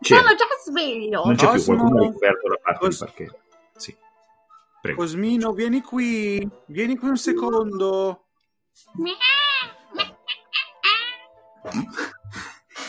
[0.00, 1.22] C'è, Sono già sveglio.
[1.24, 1.74] non c'è più Cosmo.
[1.76, 3.38] qualcuno ha ricoperto la parte Cos- perché...
[3.76, 3.96] Sì.
[4.80, 4.98] Prego.
[5.00, 6.48] Cosmino, vieni qui.
[6.66, 8.26] Vieni qui un secondo.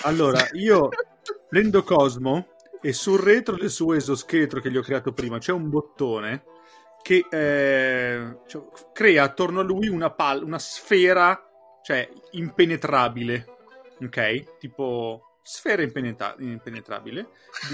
[0.03, 0.89] Allora, io
[1.49, 2.49] prendo Cosmo
[2.81, 6.43] e sul retro del suo esoscheletro che gli ho creato prima c'è un bottone
[7.07, 11.41] che eh, cioè, crea attorno a lui una, pal- una sfera,
[11.81, 13.45] cioè impenetrabile,
[14.03, 14.57] ok?
[14.59, 17.27] Tipo sfera impenetra- impenetrabile,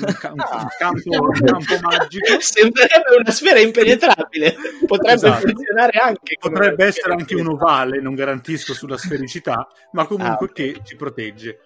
[0.05, 2.25] un, ca- un- un campo, un campo magico.
[2.39, 4.55] Sembrerebbe una sfera impenetrabile.
[4.85, 5.47] Potrebbe Esatto.
[5.47, 6.37] funzionare anche.
[6.39, 10.53] Potrebbe essere anche un ovale, non garantisco sulla sfericità, ma comunque Ah, ok.
[10.53, 11.59] che ci protegge.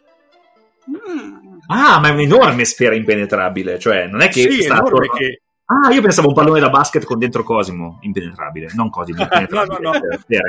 [0.90, 1.58] Mm.
[1.68, 5.18] Ah, ma è un'enorme sfera impenetrabile, cioè non è che sì, è sta enorme attorno-
[5.18, 9.80] che Ah, io pensavo un pallone da basket con dentro Cosimo, impenetrabile, non Cosimo, impenetrabile.
[9.80, 10.08] No, no, no.
[10.28, 10.42] eh.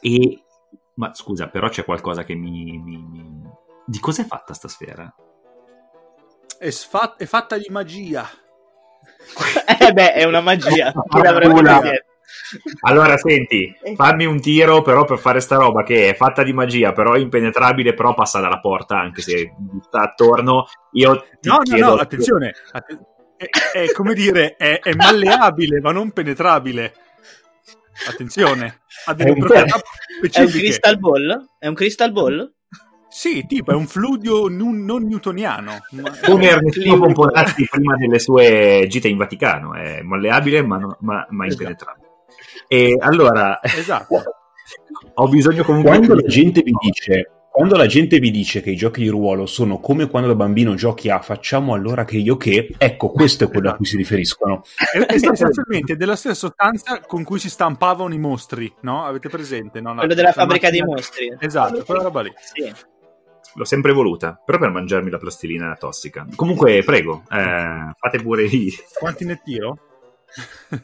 [0.00, 0.42] E,
[0.94, 2.78] ma scusa, però c'è qualcosa che mi...
[2.78, 3.42] mi- mi-
[3.84, 5.12] Di cos'è fatta sta sfera?
[6.58, 8.28] è, sfa- è fatta di magia.
[9.80, 10.92] Eh beh, è una magia.
[11.08, 12.04] Chi l'avrebbe detto?
[12.82, 16.92] Allora, senti, fammi un tiro però per fare sta roba che è fatta di magia,
[16.92, 20.66] però è impenetrabile, però passa dalla porta, anche se sta attorno.
[20.92, 21.86] Io ti No, no, chiedo...
[21.86, 22.52] no, attenzione.
[22.72, 23.00] atten-
[23.36, 23.48] è,
[23.78, 26.92] è come dire, è, è malleabile, ma non penetrabile.
[28.08, 29.82] Attenzione, ha delle È un- proprietà È un
[30.28, 30.64] specifiche.
[30.64, 31.46] crystal ball?
[31.58, 32.52] È un crystal ball?
[33.08, 35.78] Sì, tipo, è un fluidio non, non newtoniano.
[36.24, 41.62] Come Ernestino Pomponazzi prima delle sue gite in Vaticano, è malleabile ma, ma- ma Esatto.
[41.62, 42.08] impenetrabile.
[42.72, 44.22] E allora, Esatto.
[45.14, 48.76] ho bisogno comunque Quando la gente vi dice quando la gente vi dice che i
[48.76, 52.72] giochi di ruolo sono come quando da bambino giochi a facciamo allora che io che,
[52.78, 54.62] ecco, questo è quello a cui si riferiscono.
[54.76, 59.04] È, sostanzialmente della stessa sostanza con cui si stampavano i mostri, no?
[59.04, 59.80] Avete presente?
[59.80, 59.88] no?
[59.94, 61.36] La- Quello della la fabbrica dei macchina- mostri.
[61.40, 62.32] Esatto, quella roba lì.
[62.36, 62.72] Sì.
[63.56, 66.24] L'ho sempre voluta, però per mangiarmi la plastilina tossica.
[66.36, 68.72] Comunque, prego, eh, fate pure i...
[68.96, 69.76] Quanti ne tiro?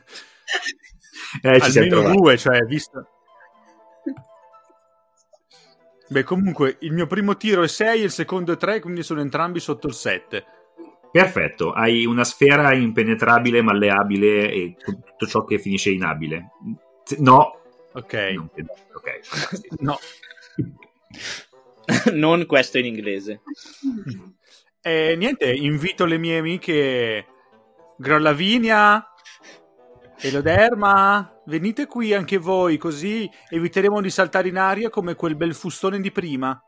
[1.43, 3.09] Eh, Almeno due, cioè, visto...
[6.09, 9.59] Beh, comunque, il mio primo tiro è 6 il secondo è 3, quindi sono entrambi
[9.59, 10.45] sotto il 7.
[11.11, 16.51] Perfetto, hai una sfera impenetrabile, malleabile e tutto ciò che finisce in abile.
[17.19, 17.61] No,
[17.93, 18.13] Ok.
[18.35, 18.73] non credo.
[18.93, 19.77] ok, fantastico.
[19.81, 19.99] No.
[22.13, 23.41] non questo in inglese.
[24.83, 27.27] E niente, invito le mie amiche
[27.97, 29.11] Grollavinia,
[30.21, 36.01] Eloderma, venite qui anche voi, così eviteremo di saltare in aria come quel bel fustone
[36.01, 36.59] di prima.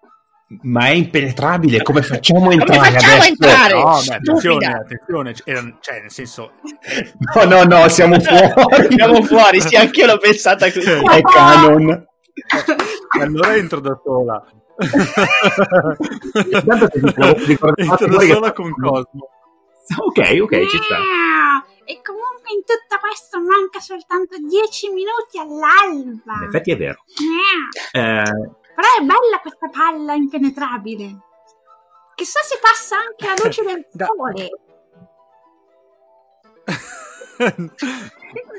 [0.63, 3.29] Ma è impenetrabile, come facciamo a entrare facciamo adesso?
[3.29, 3.75] entrare?
[3.75, 6.53] No, beh, attenzione, attenzione, era- cioè, nel senso,
[7.35, 8.87] No, no, no, siamo fuori.
[8.95, 10.89] Siamo fuori, sì, anch'io l'ho pensata così.
[10.91, 12.07] È canon.
[13.21, 14.43] allora entro da sola.
[16.53, 19.29] Intanto se vi ricordate entro da che- sola con Cosmo.
[20.01, 20.97] Ok, ok, ci sta.
[21.89, 26.35] E comunque in tutto questo manca soltanto 10 minuti all'alba.
[26.35, 27.03] In effetti è vero.
[27.17, 28.05] Miau.
[28.05, 28.23] Eh,
[28.75, 31.19] Però è bella questa palla impenetrabile.
[32.15, 34.51] Chissà se passa anche la luce del sole.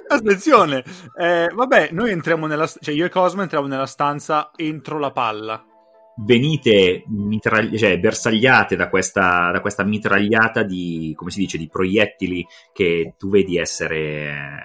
[0.07, 0.83] Attenzione,
[1.15, 5.63] eh, vabbè, noi entriamo nella, cioè io e Cosmo entriamo nella stanza entro la palla.
[6.21, 12.45] Venite mitragli- cioè, bersagliate da questa, da questa mitragliata di, come si dice, di proiettili
[12.73, 13.99] che tu vedi essere,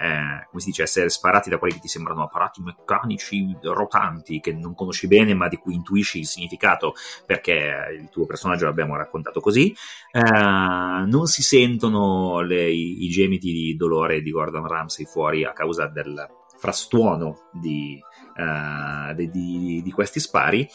[0.00, 4.52] eh, come si dice, essere sparati da quelli che ti sembrano apparati meccanici rotanti che
[4.52, 6.94] non conosci bene ma di cui intuisci il significato
[7.26, 7.52] perché
[7.98, 9.74] il tuo personaggio l'abbiamo raccontato così.
[10.12, 15.52] Eh, non si sentono le- i, i gemiti di dolore di Gordon Ramsay fuori a
[15.52, 18.00] causa del frastuono di,
[18.36, 20.66] eh, di- di- di questi spari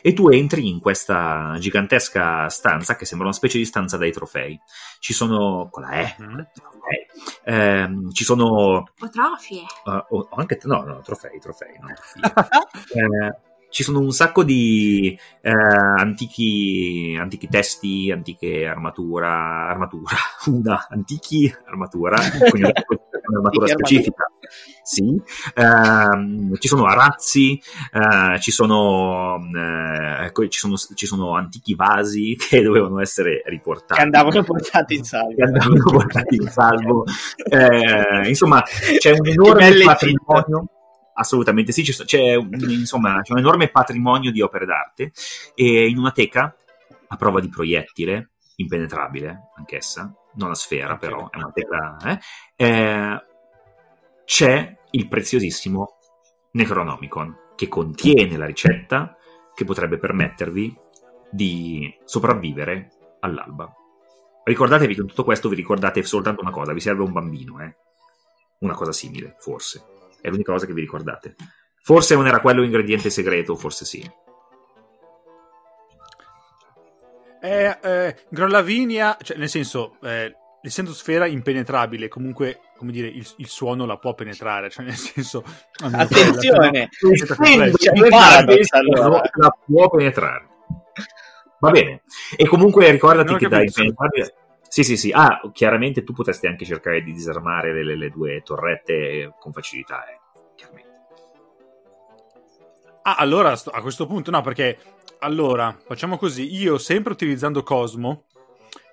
[0.00, 4.58] e tu entri in questa gigantesca stanza che sembra una specie di stanza dai trofei.
[5.00, 6.46] Ci sono con la E, Mhm.
[6.54, 7.06] trofei.
[7.44, 9.60] Ehm, ci sono O trofie.
[9.60, 11.88] eh, o- o anche no, no, trofei, trofei, no,
[12.94, 13.36] Eh,
[13.68, 20.16] ci sono un sacco di eh, antichi, antichi testi, antiche armatura, armatura,
[20.46, 22.16] una antichi armatura,
[22.48, 22.72] quindi
[23.28, 24.30] un'armatura specifica
[24.82, 25.20] Sì,
[25.54, 27.60] Ehm, ci sono arazzi,
[27.92, 33.94] eh, ci, sono, eh, ci, sono, ci sono antichi vasi che dovevano essere riportati.
[33.94, 35.34] Che andavano portati in salvo.
[35.34, 37.04] che andavano portati in salvo.
[37.48, 40.68] Eh, insomma, c'è un enorme patrimonio.
[41.16, 45.12] Assolutamente sì, c'è, c'è insomma, c'è un enorme patrimonio di opere d'arte
[45.54, 46.56] e in una teca
[47.06, 52.18] a prova di proiettile, impenetrabile anch'essa, non a sfera però, è una teca, eh,
[52.56, 53.24] eh,
[54.24, 55.98] c'è il preziosissimo
[56.52, 59.16] Necronomicon che contiene la ricetta
[59.54, 60.76] che potrebbe permettervi
[61.30, 63.72] di sopravvivere all'alba.
[64.44, 67.76] Ricordatevi che in tutto questo vi ricordate soltanto una cosa, vi serve un bambino, eh?
[68.60, 69.84] Una cosa simile, forse.
[70.20, 71.34] È l'unica cosa che vi ricordate.
[71.82, 74.08] Forse non era quello l'ingrediente segreto, forse sì.
[77.44, 83.48] Eh, eh, Grollavinia, cioè, nel senso, eh, essendo sfera impenetrabile, comunque, come dire, il, il
[83.48, 85.44] suono la può penetrare, cioè, nel senso...
[85.92, 86.88] Attenzione!
[88.08, 89.30] paradox, allora.
[89.34, 90.48] la può penetrare.
[91.60, 92.02] Va bene.
[92.34, 94.34] E comunque ricordati che da impenetrabile...
[94.66, 95.12] Sì, sì, sì.
[95.12, 100.06] Ah, chiaramente tu potresti anche cercare di disarmare le, le- le due torrette con facilità,
[100.06, 100.18] eh.
[100.56, 100.90] Chiaramente.
[103.02, 104.78] Ah, allora, a questo punto no, perché...
[105.24, 108.26] Allora, facciamo così, io sempre utilizzando Cosmo,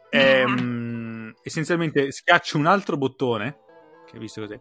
[0.09, 3.57] ehm, essenzialmente schiaccio un altro bottone,
[4.05, 4.57] che hai visto così,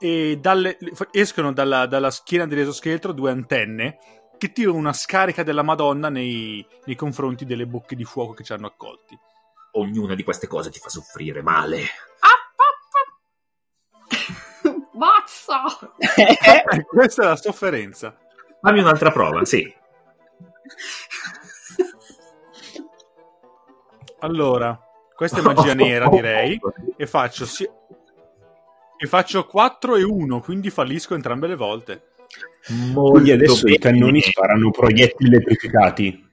[0.00, 0.76] e dalle-
[1.12, 3.98] escono dalla, dalla schiena dell'esoscheletro due antenne
[4.36, 8.52] che tirano una scarica della Madonna nei, nei confronti delle bocche di fuoco che ci
[8.52, 9.16] hanno accolti.
[9.74, 11.82] Ognuna di queste cose ti fa soffrire male.
[14.94, 15.62] Mazza!
[16.16, 18.18] Eh, Questa è la sofferenza.
[18.60, 19.72] Fammi un'altra prova, sì.
[24.20, 24.78] Allora,
[25.14, 26.58] questa è magia nera, direi.
[26.96, 27.68] E faccio, si-
[28.96, 32.02] e faccio 4 e 1, quindi fallisco entrambe le volte.
[32.92, 33.78] Molto Quindi adesso i bene.
[33.78, 36.30] cannoni sparano proiettili elettrificati.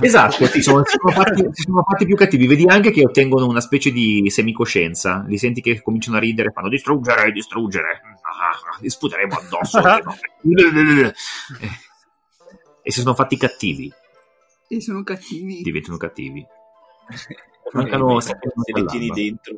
[0.00, 2.46] Esatto, si sono, si sono fatti, si sono fatti più cattivi.
[2.46, 5.24] Vedi anche che ottengono una specie di semicoscienza.
[5.26, 8.00] Li senti che cominciano a ridere, fanno distruggere, distruggere.
[8.22, 9.80] Ah, li sputeremo addosso.
[10.42, 11.88] Eh.
[12.90, 13.92] E si sono fatti cattivi,
[14.68, 15.62] E sono cattivi.
[15.62, 16.44] diventano cattivi.
[17.72, 18.36] Mancano se
[18.74, 19.54] li tieni dentro.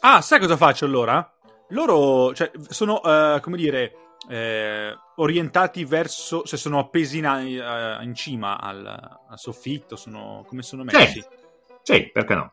[0.00, 1.32] Ah, sai cosa faccio allora?
[1.68, 3.94] Loro cioè, sono, eh, come dire,
[4.28, 10.62] eh, orientati verso, se sono appesi in, eh, in cima al, al soffitto, sono, come
[10.62, 11.24] sono messi?
[11.82, 12.52] Sì, perché no?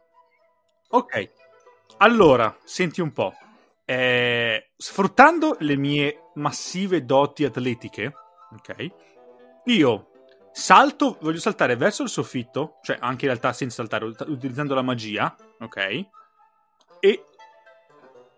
[0.89, 1.31] Ok,
[1.97, 3.33] allora, senti un po'.
[3.85, 8.13] Eh, sfruttando le mie massive doti atletiche,
[8.55, 8.87] ok,
[9.65, 10.07] io
[10.51, 14.81] salto, voglio saltare verso il soffitto, cioè anche in realtà senza saltare, ut- utilizzando la
[14.81, 16.05] magia, ok,
[16.99, 17.25] e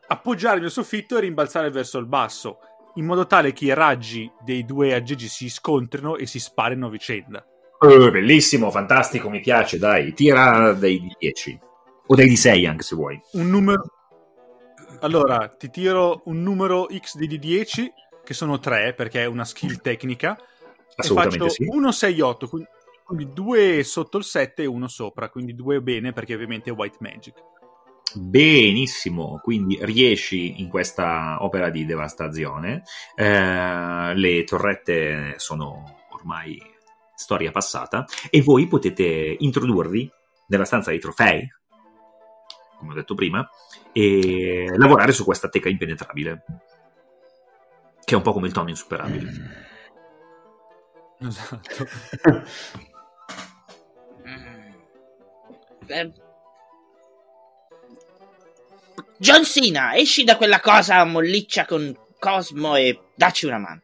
[0.08, 2.60] appoggiare il mio soffitto e rimbalzare verso il basso,
[2.96, 6.90] in modo tale che i raggi dei due aggeggi si scontrino e si sparino a
[6.90, 7.46] vicenda.
[7.80, 10.14] Eh, bellissimo, fantastico, mi piace, dai.
[10.14, 11.60] Tira dei di 10.
[12.08, 13.20] O dei di 6 anche se vuoi.
[13.34, 13.84] un numero.
[15.04, 17.92] Allora, ti tiro un numero X di 10,
[18.24, 20.38] che sono 3 perché è una skill tecnica.
[20.38, 21.68] E Assolutamente faccio sì.
[21.68, 22.70] 1, 6, 8, quindi-
[23.04, 26.98] quindi 2 sotto il 7 e 1 sopra, quindi 2 bene perché ovviamente è White
[27.02, 27.34] Magic.
[28.16, 32.84] Benissimo, quindi riesci in questa opera di devastazione.
[33.16, 36.62] Eh, le torrette sono ormai
[37.14, 40.10] storia passata e voi potete introdurvi
[40.48, 41.46] nella stanza dei trofei,
[42.84, 43.50] come ho detto prima,
[43.94, 46.44] e lavorare su questa teca impenetrabile,
[48.04, 49.32] che è un po' come il tono insuperabile.
[51.20, 51.88] Esatto.
[54.28, 54.52] Mm.
[55.86, 56.12] Eh.
[59.18, 63.82] John Cena, esci da quella cosa molliccia con Cosmo e dacci una mano.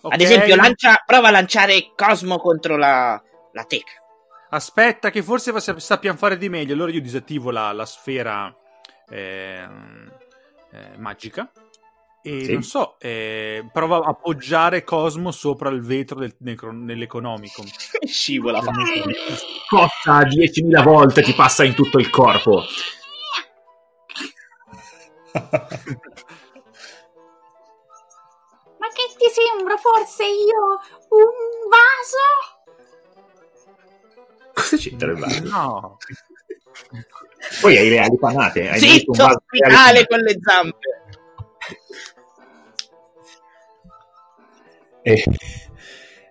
[0.00, 3.99] Ok, Ad esempio, lancia, prova a lanciare Cosmo contro la, la teca.
[4.50, 6.74] Aspetta, che forse va- sappiamo fare di meglio.
[6.74, 8.54] Allora io disattivo la, la sfera
[9.08, 10.12] ehm,
[10.72, 11.50] eh, magica.
[12.22, 12.52] E Sì.
[12.52, 17.64] non so, eh, prova a appoggiare Cosmo sopra il vetro del, necro- nell'Economicon.
[18.06, 18.60] Scivola.
[18.60, 18.72] fa-
[19.66, 22.64] Scotta 10.000 volte, ti passa in tutto il corpo.
[28.78, 30.80] Ma che ti sembra forse io
[31.10, 32.59] un vaso?
[34.60, 35.42] Cosa c'entra il vaso?
[35.44, 35.98] No,
[37.60, 38.68] Poi hai reali panate.
[38.68, 40.06] Hai Zitto, panate?
[40.06, 40.88] con le zampe.
[45.02, 45.24] Eh,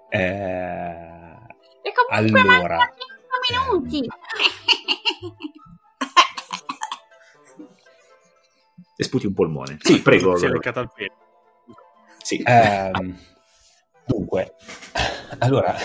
[0.10, 1.38] eh,
[1.82, 2.78] E comunque Allora.
[2.78, 4.08] mancano 5 minuti.
[8.96, 9.78] e sputi un polmone.
[9.82, 10.36] Sì, prego.
[10.38, 11.14] Si è leccata al piede.
[12.22, 12.44] Sì.
[12.46, 13.18] Ehm,
[14.06, 14.56] dunque,
[15.40, 15.76] allora,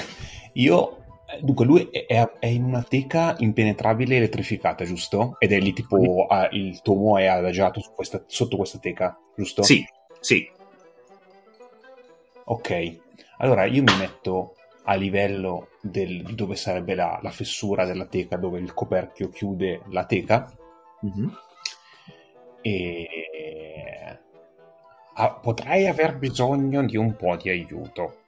[0.55, 1.04] io...
[1.41, 2.07] Dunque, lui è,
[2.39, 5.37] è- in una teca impenetrabile elettrificata, giusto?
[5.39, 9.63] Ed è lì tipo, ah, il tomo è adagiato questa- sotto questa teca, giusto?
[9.63, 9.85] Sì,
[10.21, 10.51] sì.
[12.47, 12.99] Ok,
[13.39, 18.59] allora io mi metto a livello del- dove sarebbe la, la fessura della teca, dove
[18.61, 20.53] il coperchio chiude la teca,
[21.01, 21.33] Mhm.
[22.61, 23.09] e
[25.15, 28.19] ah, potrei aver bisogno di un po' di aiuto.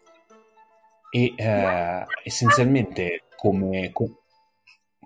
[1.16, 4.24] E eh, essenzialmente come co-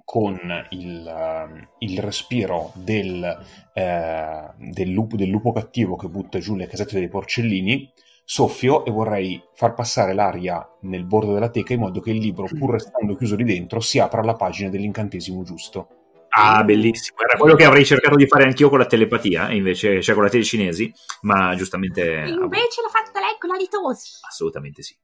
[0.05, 0.41] con
[0.71, 3.39] il, ehm, il respiro del,
[3.73, 7.93] eh, del lupo, del lupo cattivo che butta giù le casette dei porcellini,
[8.25, 12.49] soffio e vorrei far passare l'aria nel bordo della teca in modo che il libro,
[12.59, 15.91] pur restando chiuso lì dentro, si apra alla pagina dell'incantesimo giusto.
[16.31, 17.21] Ah, bellissimo.
[17.21, 20.25] Era quello che avrei cercato di fare anch'io con la telepatia, e invece, cioè con
[20.25, 20.93] la telecinesi,
[21.23, 22.03] ma giustamente...
[22.03, 24.19] Invece l'ha fatta lei con la litosi.
[24.27, 24.97] Assolutamente sì.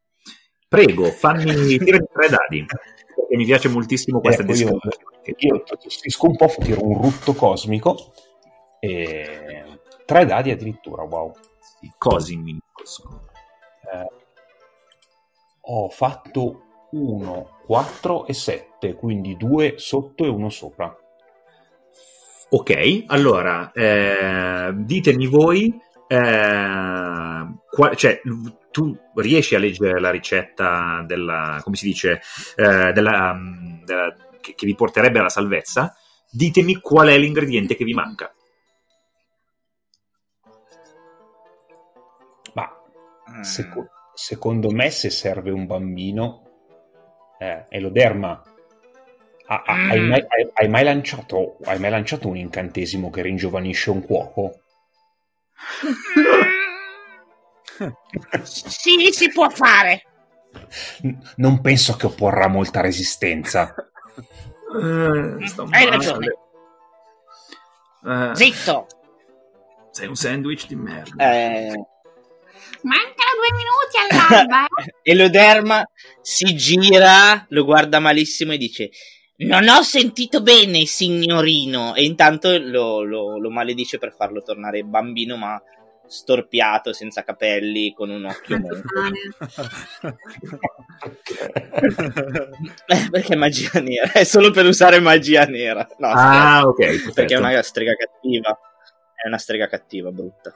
[0.69, 1.45] Prego, fammi
[1.79, 5.35] tirare tre dadi, perché mi piace moltissimo questa Ecco, io, descrizione.
[5.39, 8.13] io gestisco un po', tiro un rutto cosmico
[8.81, 9.65] e
[10.05, 11.33] tre dadi addirittura, wow.
[11.99, 13.21] Cosi mi incosco.
[13.93, 14.09] Eh,
[15.69, 20.97] ho fatto 1, 4 e 7, quindi 2 sotto e uno sopra.
[22.49, 28.21] Ok, allora, eh, ditemi voi, eh, qual- cioè,
[28.77, 32.21] tu riesci a leggere la ricetta della, come si dice,
[32.57, 35.97] eh, della, mm, della- che, che vi porterebbe alla salvezza?
[36.31, 38.31] Ditemi qual è l'ingrediente che vi manca.
[42.53, 42.71] Ma
[43.31, 43.41] Mm.
[43.41, 46.43] seco- secondo me se serve un bambino,
[47.39, 48.43] eh, Eloderma,
[49.47, 53.89] ha- ha- hai, mai, hai- hai mai lanciato, hai mai lanciato un incantesimo che ringiovanisce
[53.91, 54.61] un cuoco?
[58.43, 60.03] Sì, si può fare.
[61.03, 63.75] N- non penso che opporrà molta resistenza.
[64.81, 65.91] Eh, Hai male.
[65.91, 66.27] ragione.
[68.07, 68.87] Eh, Zitto.
[69.91, 71.33] sei un sandwich di merda.
[71.33, 71.73] Eh,
[72.83, 74.65] Mancano due minuti all'alba.
[74.67, 74.95] eh.
[75.11, 75.85] Eloderma
[76.21, 78.91] si gira, lo guarda malissimo e dice:
[79.39, 81.95] Non ho sentito bene, signorino.
[81.95, 85.61] E intanto lo, lo- lo maledice per farlo tornare bambino, ma
[86.07, 88.57] storpiato, senza capelli, con un occhio.
[92.87, 94.13] Eh, perché è magia nera?
[94.13, 95.87] È solo per usare magia nera.
[95.99, 96.77] No, ah, scherzo, ok.
[96.77, 97.13] perfetto.
[97.13, 98.59] perché è una strega cattiva.
[99.15, 100.55] È una strega cattiva, brutta.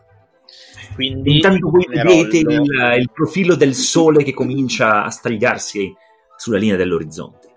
[0.94, 5.92] Quindi Intanto voi vedete il, il profilo del sole che comincia a stagliarsi
[6.36, 7.48] sulla linea dell'orizzonte.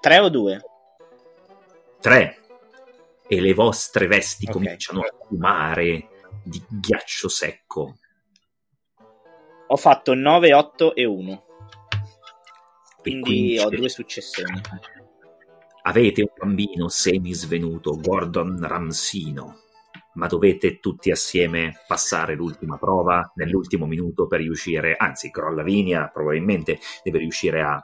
[0.00, 0.60] Tre o due?
[2.00, 2.41] Tre.
[3.32, 4.52] E le vostre vesti Ok.
[4.52, 6.08] cominciano a fumare
[6.44, 7.96] di ghiaccio secco.
[9.68, 11.44] Ho fatto 9, 8 e 1.
[13.02, 14.60] E Quindi ho due successioni.
[15.84, 19.60] Avete un bambino semisvenuto, Gordon Ramsino,
[20.16, 27.16] ma dovete tutti assieme passare l'ultima prova nell'ultimo minuto per riuscire, anzi, Grollavinia probabilmente deve
[27.20, 27.82] riuscire a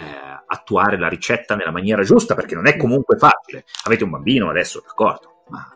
[0.00, 3.64] eh, attuare la ricetta nella maniera giusta, perché non è comunque facile.
[3.84, 5.66] Avete un bambino adesso, d'accordo, ma,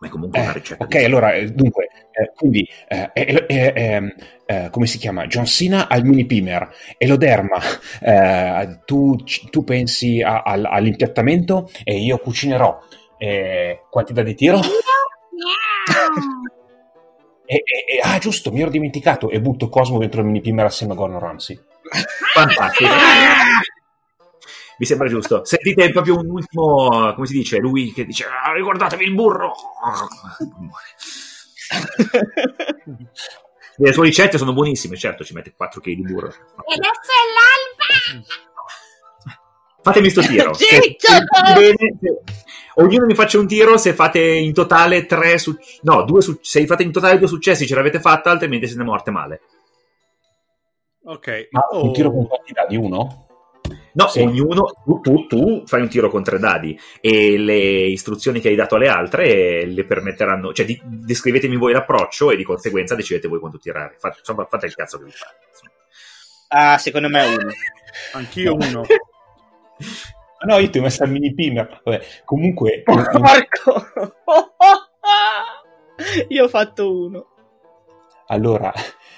[0.00, 0.84] ma è comunque una Eh, ricetta.
[0.84, 4.14] ok, allora, eh, dunque, eh, quindi, eh, eh, eh, ehm,
[4.46, 5.26] eh, come si chiama?
[5.26, 6.68] John Cena al mini pimer,
[6.98, 7.58] Eloderma,
[8.02, 9.16] eh, tu,
[9.50, 12.78] tu pensi a- al- all'impiattamento e io cucinerò.
[13.16, 14.58] Eh, quantità di tiro?
[17.46, 20.64] E, e- e- ah, giusto, mi ero dimenticato e butto Cosmo dentro il mini pimer
[20.64, 21.60] assieme a Gordon Ramsay.
[22.34, 22.90] Fantastico.
[24.76, 25.44] Mi sembra giusto.
[25.44, 29.52] Sentite proprio un ultimo, come si dice, lui che dice, "Ah, ricordatevi il burro.
[33.76, 36.28] Le sue ricette sono buonissime, certo, ci mette 4 kg di burro.
[36.28, 36.32] E
[36.74, 37.24] adesso è
[38.14, 38.24] l'alba.
[39.82, 40.52] Fatemi sto tiro.
[40.54, 40.96] Se-
[41.54, 42.22] bene, se-
[42.76, 45.56] ognuno mi faccia un tiro se fate in totale 3 su...
[45.82, 46.38] No, due su...
[46.40, 49.40] se fate in totale due successi ce l'avete fatta, altrimenti se ne morte male.
[51.04, 51.48] Ok.
[51.50, 51.84] Ma Oh.
[51.84, 53.26] un tiro con quantità di uno?
[53.94, 54.20] No, Sì.
[54.20, 58.56] ognuno, tu, tu, tu fai un tiro con tre dadi e le istruzioni che hai
[58.56, 63.38] dato alle altre le permetteranno, cioè di- descrivetemi voi l'approccio e di conseguenza decidete voi
[63.38, 63.94] quanto tirare.
[63.98, 65.36] Fate, insomma, fate il cazzo che vi fate.
[65.48, 65.72] insomma.
[66.48, 67.50] Ah, secondo me è uno.
[68.14, 68.80] Anch'io uno.
[68.80, 71.80] Ah, No, io ti ho messo al mini pimer.
[71.84, 73.86] Vabbè, comunque, Porco!
[76.28, 77.26] Io ho fatto uno.
[78.26, 78.72] Allora,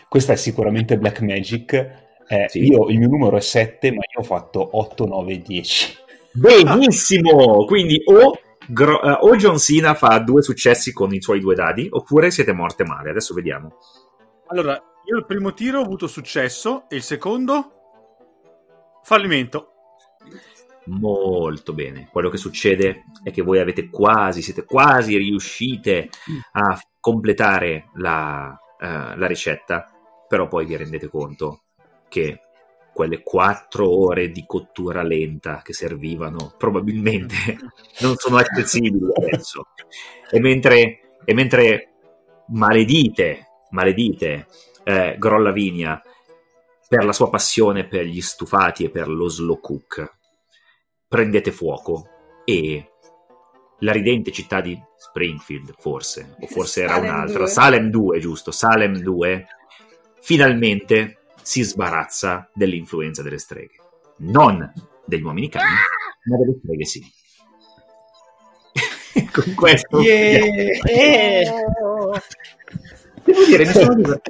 [0.09, 1.73] questa è sicuramente Black Magic.
[2.29, 2.65] Eh, Sì.
[2.65, 5.95] io, il mio numero è 7, ma io ho fatto 8, 9, 10.
[6.33, 7.65] Benissimo!
[7.65, 8.39] Quindi o
[8.69, 12.53] Gro- eh, o John Cena fa due successi con i suoi due dadi, oppure siete
[12.53, 13.11] morte male.
[13.11, 13.77] Adesso vediamo.
[14.49, 14.73] Allora,
[15.05, 17.71] io il primo tiro ho avuto successo e il secondo
[19.05, 19.71] fallimento.
[20.87, 22.09] Molto bene.
[22.11, 26.09] Quello che succede è che voi avete quasi, siete quasi riuscite
[26.53, 29.91] a completare la, eh, la ricetta,
[30.29, 31.62] però poi vi rendete conto
[32.09, 32.41] che
[32.93, 37.35] quelle quattro ore di cottura lenta che servivano probabilmente
[38.01, 39.66] non sono accessibili adesso.
[40.31, 41.93] E mentre, e mentre
[42.49, 44.47] maledite, maledite
[44.85, 46.01] eh, Grollavinia
[46.89, 50.18] per la sua passione per gli stufati e per lo slow cook,
[51.07, 52.09] prendete fuoco
[52.45, 52.93] e
[53.81, 57.47] la ridente città di Springfield, forse, o forse era Salem un'altra, 2.
[57.49, 59.47] Salem 2, giusto, Salem 2,
[60.27, 63.77] finalmente si sbarazza dell'influenza delle streghe.
[64.18, 64.72] Non
[65.05, 65.70] degli uomini cani,
[66.24, 67.01] ma delle streghe sì.
[69.33, 70.01] Con questo...
[70.01, 71.45] Eh,
[73.22, 74.20] Devo dire, mi sono.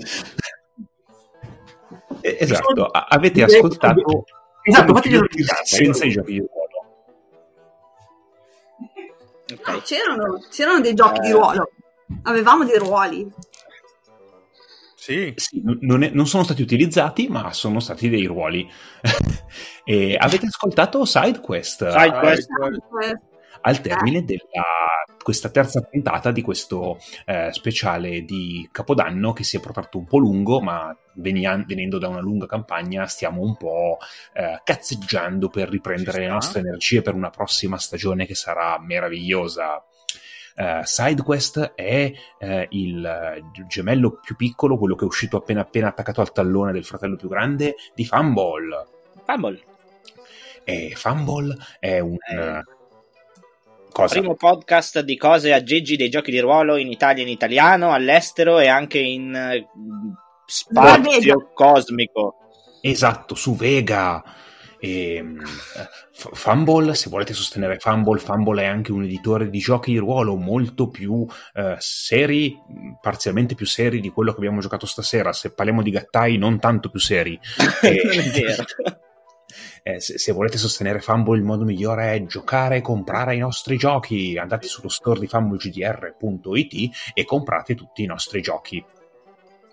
[2.20, 4.24] Eh, Esatto, a- avete ascoltato
[4.62, 5.42] Esatto, quello fate che io vedere.
[5.42, 6.86] dico senza i giochi di ruolo.
[9.54, 9.82] ok.
[9.82, 11.32] C'erano, c'erano dei giochi di Eh.
[11.32, 11.70] ruolo.
[12.24, 13.30] Avevamo dei ruoli.
[15.06, 15.32] Sì.
[15.36, 18.68] Sì, non, è- non sono stati utilizzati, ma sono stati dei ruoli.
[19.84, 22.48] e avete ascoltato SideQuest Side quest.
[23.04, 23.20] Eh,
[23.62, 24.42] al termine della
[25.22, 30.18] questa terza puntata di questo eh, speciale di Capodanno che si è protrato un po'
[30.18, 33.98] lungo, ma venia- venendo da una lunga campagna stiamo un po'
[34.34, 39.82] eh, cazzeggiando per riprendere le nostre energie per una prossima stagione che sarà meravigliosa.
[40.58, 45.88] Eh, SideQuest è eh, il eh, gemello più piccolo, quello che è uscito appena appena
[45.88, 48.86] attaccato al tallone del fratello più grande di Fumble.
[49.26, 49.62] Fumble.
[50.64, 52.14] E Fumble è un...
[52.14, 52.62] Eh.
[53.92, 54.18] cosa?
[54.18, 58.68] Primo podcast di cose aggeggi dei giochi di ruolo in Italia in italiano, all'estero e
[58.68, 59.62] anche in
[60.46, 62.36] spazio cosmico.
[62.80, 64.24] Esatto, su Vega.
[64.86, 65.40] E, mm,
[66.12, 70.36] F- Fumble, se volete sostenere Fumble, Fumble è anche un editore di giochi di ruolo
[70.36, 72.56] molto più eh, seri,
[73.00, 75.32] parzialmente più seri di quello che abbiamo giocato stasera.
[75.32, 77.38] Se parliamo di gattai, non tanto più seri.
[77.82, 78.64] E- vero.
[79.82, 83.76] eh, se, se volete sostenere Fumble, il modo migliore è giocare e comprare i nostri
[83.76, 84.38] giochi.
[84.38, 88.84] Andate sullo store di fumblegdr.it e comprate tutti i nostri giochi.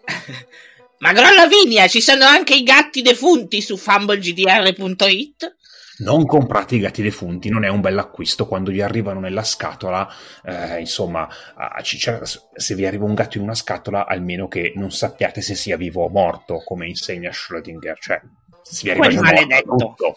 [1.04, 5.56] Ma Grollavinia, ci sono anche i gatti defunti su fumblegdr.it?
[5.98, 10.08] Non comprate i gatti defunti, non è un bel acquisto quando vi arrivano nella scatola.
[10.46, 11.28] eh, insomma,
[11.82, 12.22] ci- c'è-
[12.56, 16.06] se vi arriva un gatto in una scatola, almeno che non sappiate se sia vivo
[16.06, 17.96] o morto, come insegna Schrödinger.
[18.00, 18.22] Cioè,
[18.62, 19.76] se vi arriva Quel morto, maledetto.
[19.76, 20.16] brutto.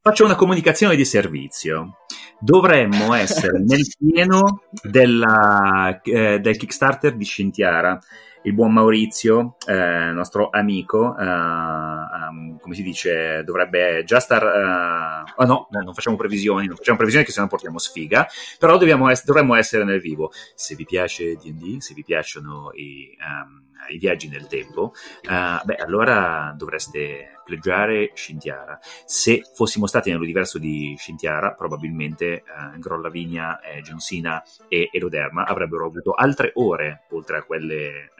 [0.00, 1.98] Faccio una comunicazione di servizio.
[2.38, 7.98] Dovremmo essere nel pieno della, eh, del Kickstarter di Scintiara.
[8.44, 14.42] Il buon Maurizio, eh, nostro amico, eh, ehm, come si dice, dovrebbe già star...
[14.42, 18.26] eh, oh no, no, non facciamo previsioni, non facciamo previsioni che se no portiamo sfiga,
[18.58, 18.76] però
[19.10, 20.32] ess- dovremmo essere nel vivo.
[20.56, 25.76] Se vi piace D&D, se vi piacciono i, ehm, i viaggi nel tempo, eh, beh,
[25.76, 28.78] allora dovreste pleggiare Scintiara.
[29.04, 32.42] Se fossimo stati nell'universo di Scintiara, probabilmente eh,
[32.78, 38.10] Grollavinia, eh, Cena e Eloderma avrebbero avuto altre ore oltre a quelle eh,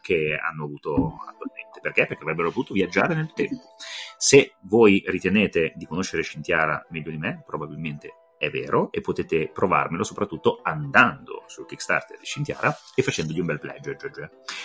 [0.00, 1.80] che hanno avuto attualmente.
[1.80, 2.06] Perché?
[2.06, 3.74] Perché avrebbero potuto viaggiare nel tempo.
[4.16, 10.02] Se voi ritenete di conoscere Scintiara meglio di me, probabilmente è vero e potete provarmelo
[10.02, 13.96] soprattutto andando sul Kickstarter di Scintiara e facendogli un bel pledge.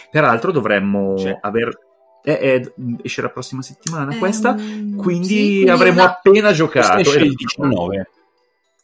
[0.10, 1.38] Peraltro dovremmo C'è.
[1.42, 1.78] aver...
[2.24, 2.74] eh, eh,
[3.04, 7.00] esce la prossima settimana Ehm, questa, sì, quindi avremo una- appena Questo giocato.
[7.02, 7.36] esce il Esatto.
[7.38, 8.10] 19.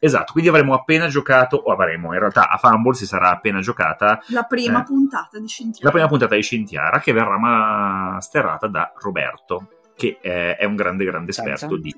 [0.04, 4.20] Esatto, quindi avremo appena giocato, o avremo in realtà a Fumble si sarà appena giocata
[4.28, 4.84] La prima Eh.
[4.84, 5.86] puntata di Scintiara.
[5.86, 11.06] la prima puntata di Scintiara che verrà masterata da Roberto, che eh, è un grande,
[11.06, 11.80] grande esperto zan.
[11.82, 11.96] di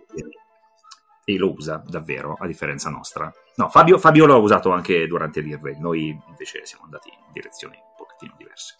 [1.25, 3.31] e lo usa davvero, a differenza nostra.
[3.55, 7.93] No, Fabio, Fabio l'ha usato anche durante l'Irve, noi invece siamo andati in direzioni un
[7.97, 8.75] pochettino diverse.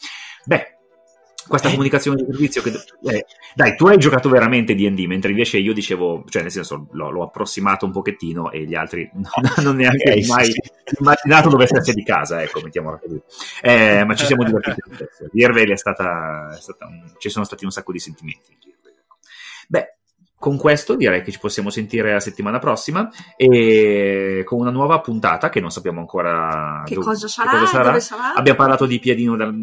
[0.45, 0.78] Beh,
[1.45, 2.70] questa comunicazione di servizio che...
[3.11, 7.10] eh, dai, tu hai giocato veramente D&D, mentre invece io dicevo, cioè nel senso l'ho,
[7.11, 10.60] l'ho approssimato un pochettino e gli altri non hanno neanche Ok, sì, mai sì.
[10.99, 13.22] immaginato dove stesse di casa, ecco, mettiamola così.
[13.61, 15.30] Eh, ma ci siamo divertiti lo stesso.
[15.34, 18.52] L'Irvale è stata, è stata un- ci sono stati un sacco di sentimenti.
[18.52, 18.73] in Irvale.
[20.44, 25.48] Con questo direi che ci possiamo sentire la settimana prossima e con una nuova puntata
[25.48, 27.52] che non sappiamo ancora Che dove- cosa sarà,
[27.86, 28.34] dove sarà?
[28.34, 29.56] Abbiamo parlato di Piedino dal-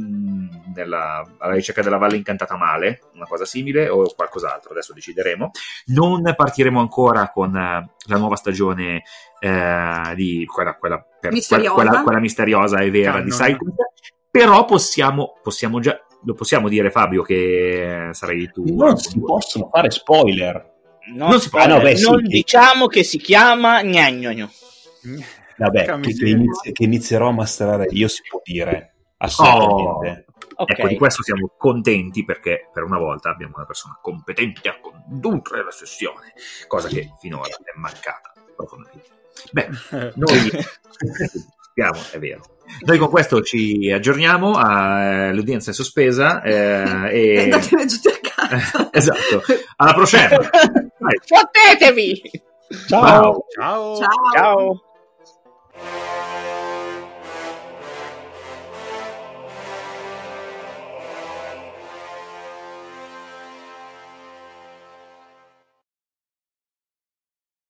[0.75, 5.51] nella- alla ricerca della Valle Incantata Male, una cosa simile o qualcos'altro, adesso decideremo.
[5.89, 9.03] Non partiremo ancora con eh, la nuova stagione
[9.39, 11.75] eh, di quella, quella, per- Misteriosa.
[11.75, 13.25] quella- quella misteriosa e vera Canon.
[13.27, 13.75] di Sidequest,
[14.31, 15.95] però possiamo, possiamo già,
[16.25, 18.65] lo possiamo dire Fabio che sarai tu.
[18.75, 20.69] Non si possono fare spoiler.
[21.15, 24.51] No, Non si può- ah, no, beh, sì, non che- diciamo che si chiama Gnagnogno.
[25.57, 28.95] Vabbè, che, che inizi- che inizierò a masterare io si può dire.
[29.19, 30.27] Assolutamente.
[30.57, 30.71] Ok.
[30.79, 35.65] Ecco, di questo siamo contenti perché per una volta abbiamo una persona competente a condurre
[35.65, 36.33] la sessione,
[36.67, 39.09] cosa che finora è mancata profondamente.
[39.53, 39.69] Beh,
[40.17, 40.51] noi
[41.75, 42.43] siamo, è vero.
[42.85, 48.89] Noi con questo ci aggiorniamo, eh, l'udienza è sospesa eh, E andatevene tutti a casa.
[48.93, 49.43] esatto,
[49.77, 50.29] alla prossima!
[51.27, 52.31] Fottetevi!
[52.89, 53.45] Ciao!
[53.55, 53.97] Ciao!
[53.97, 54.33] Ciao!
[54.35, 54.81] Ciao.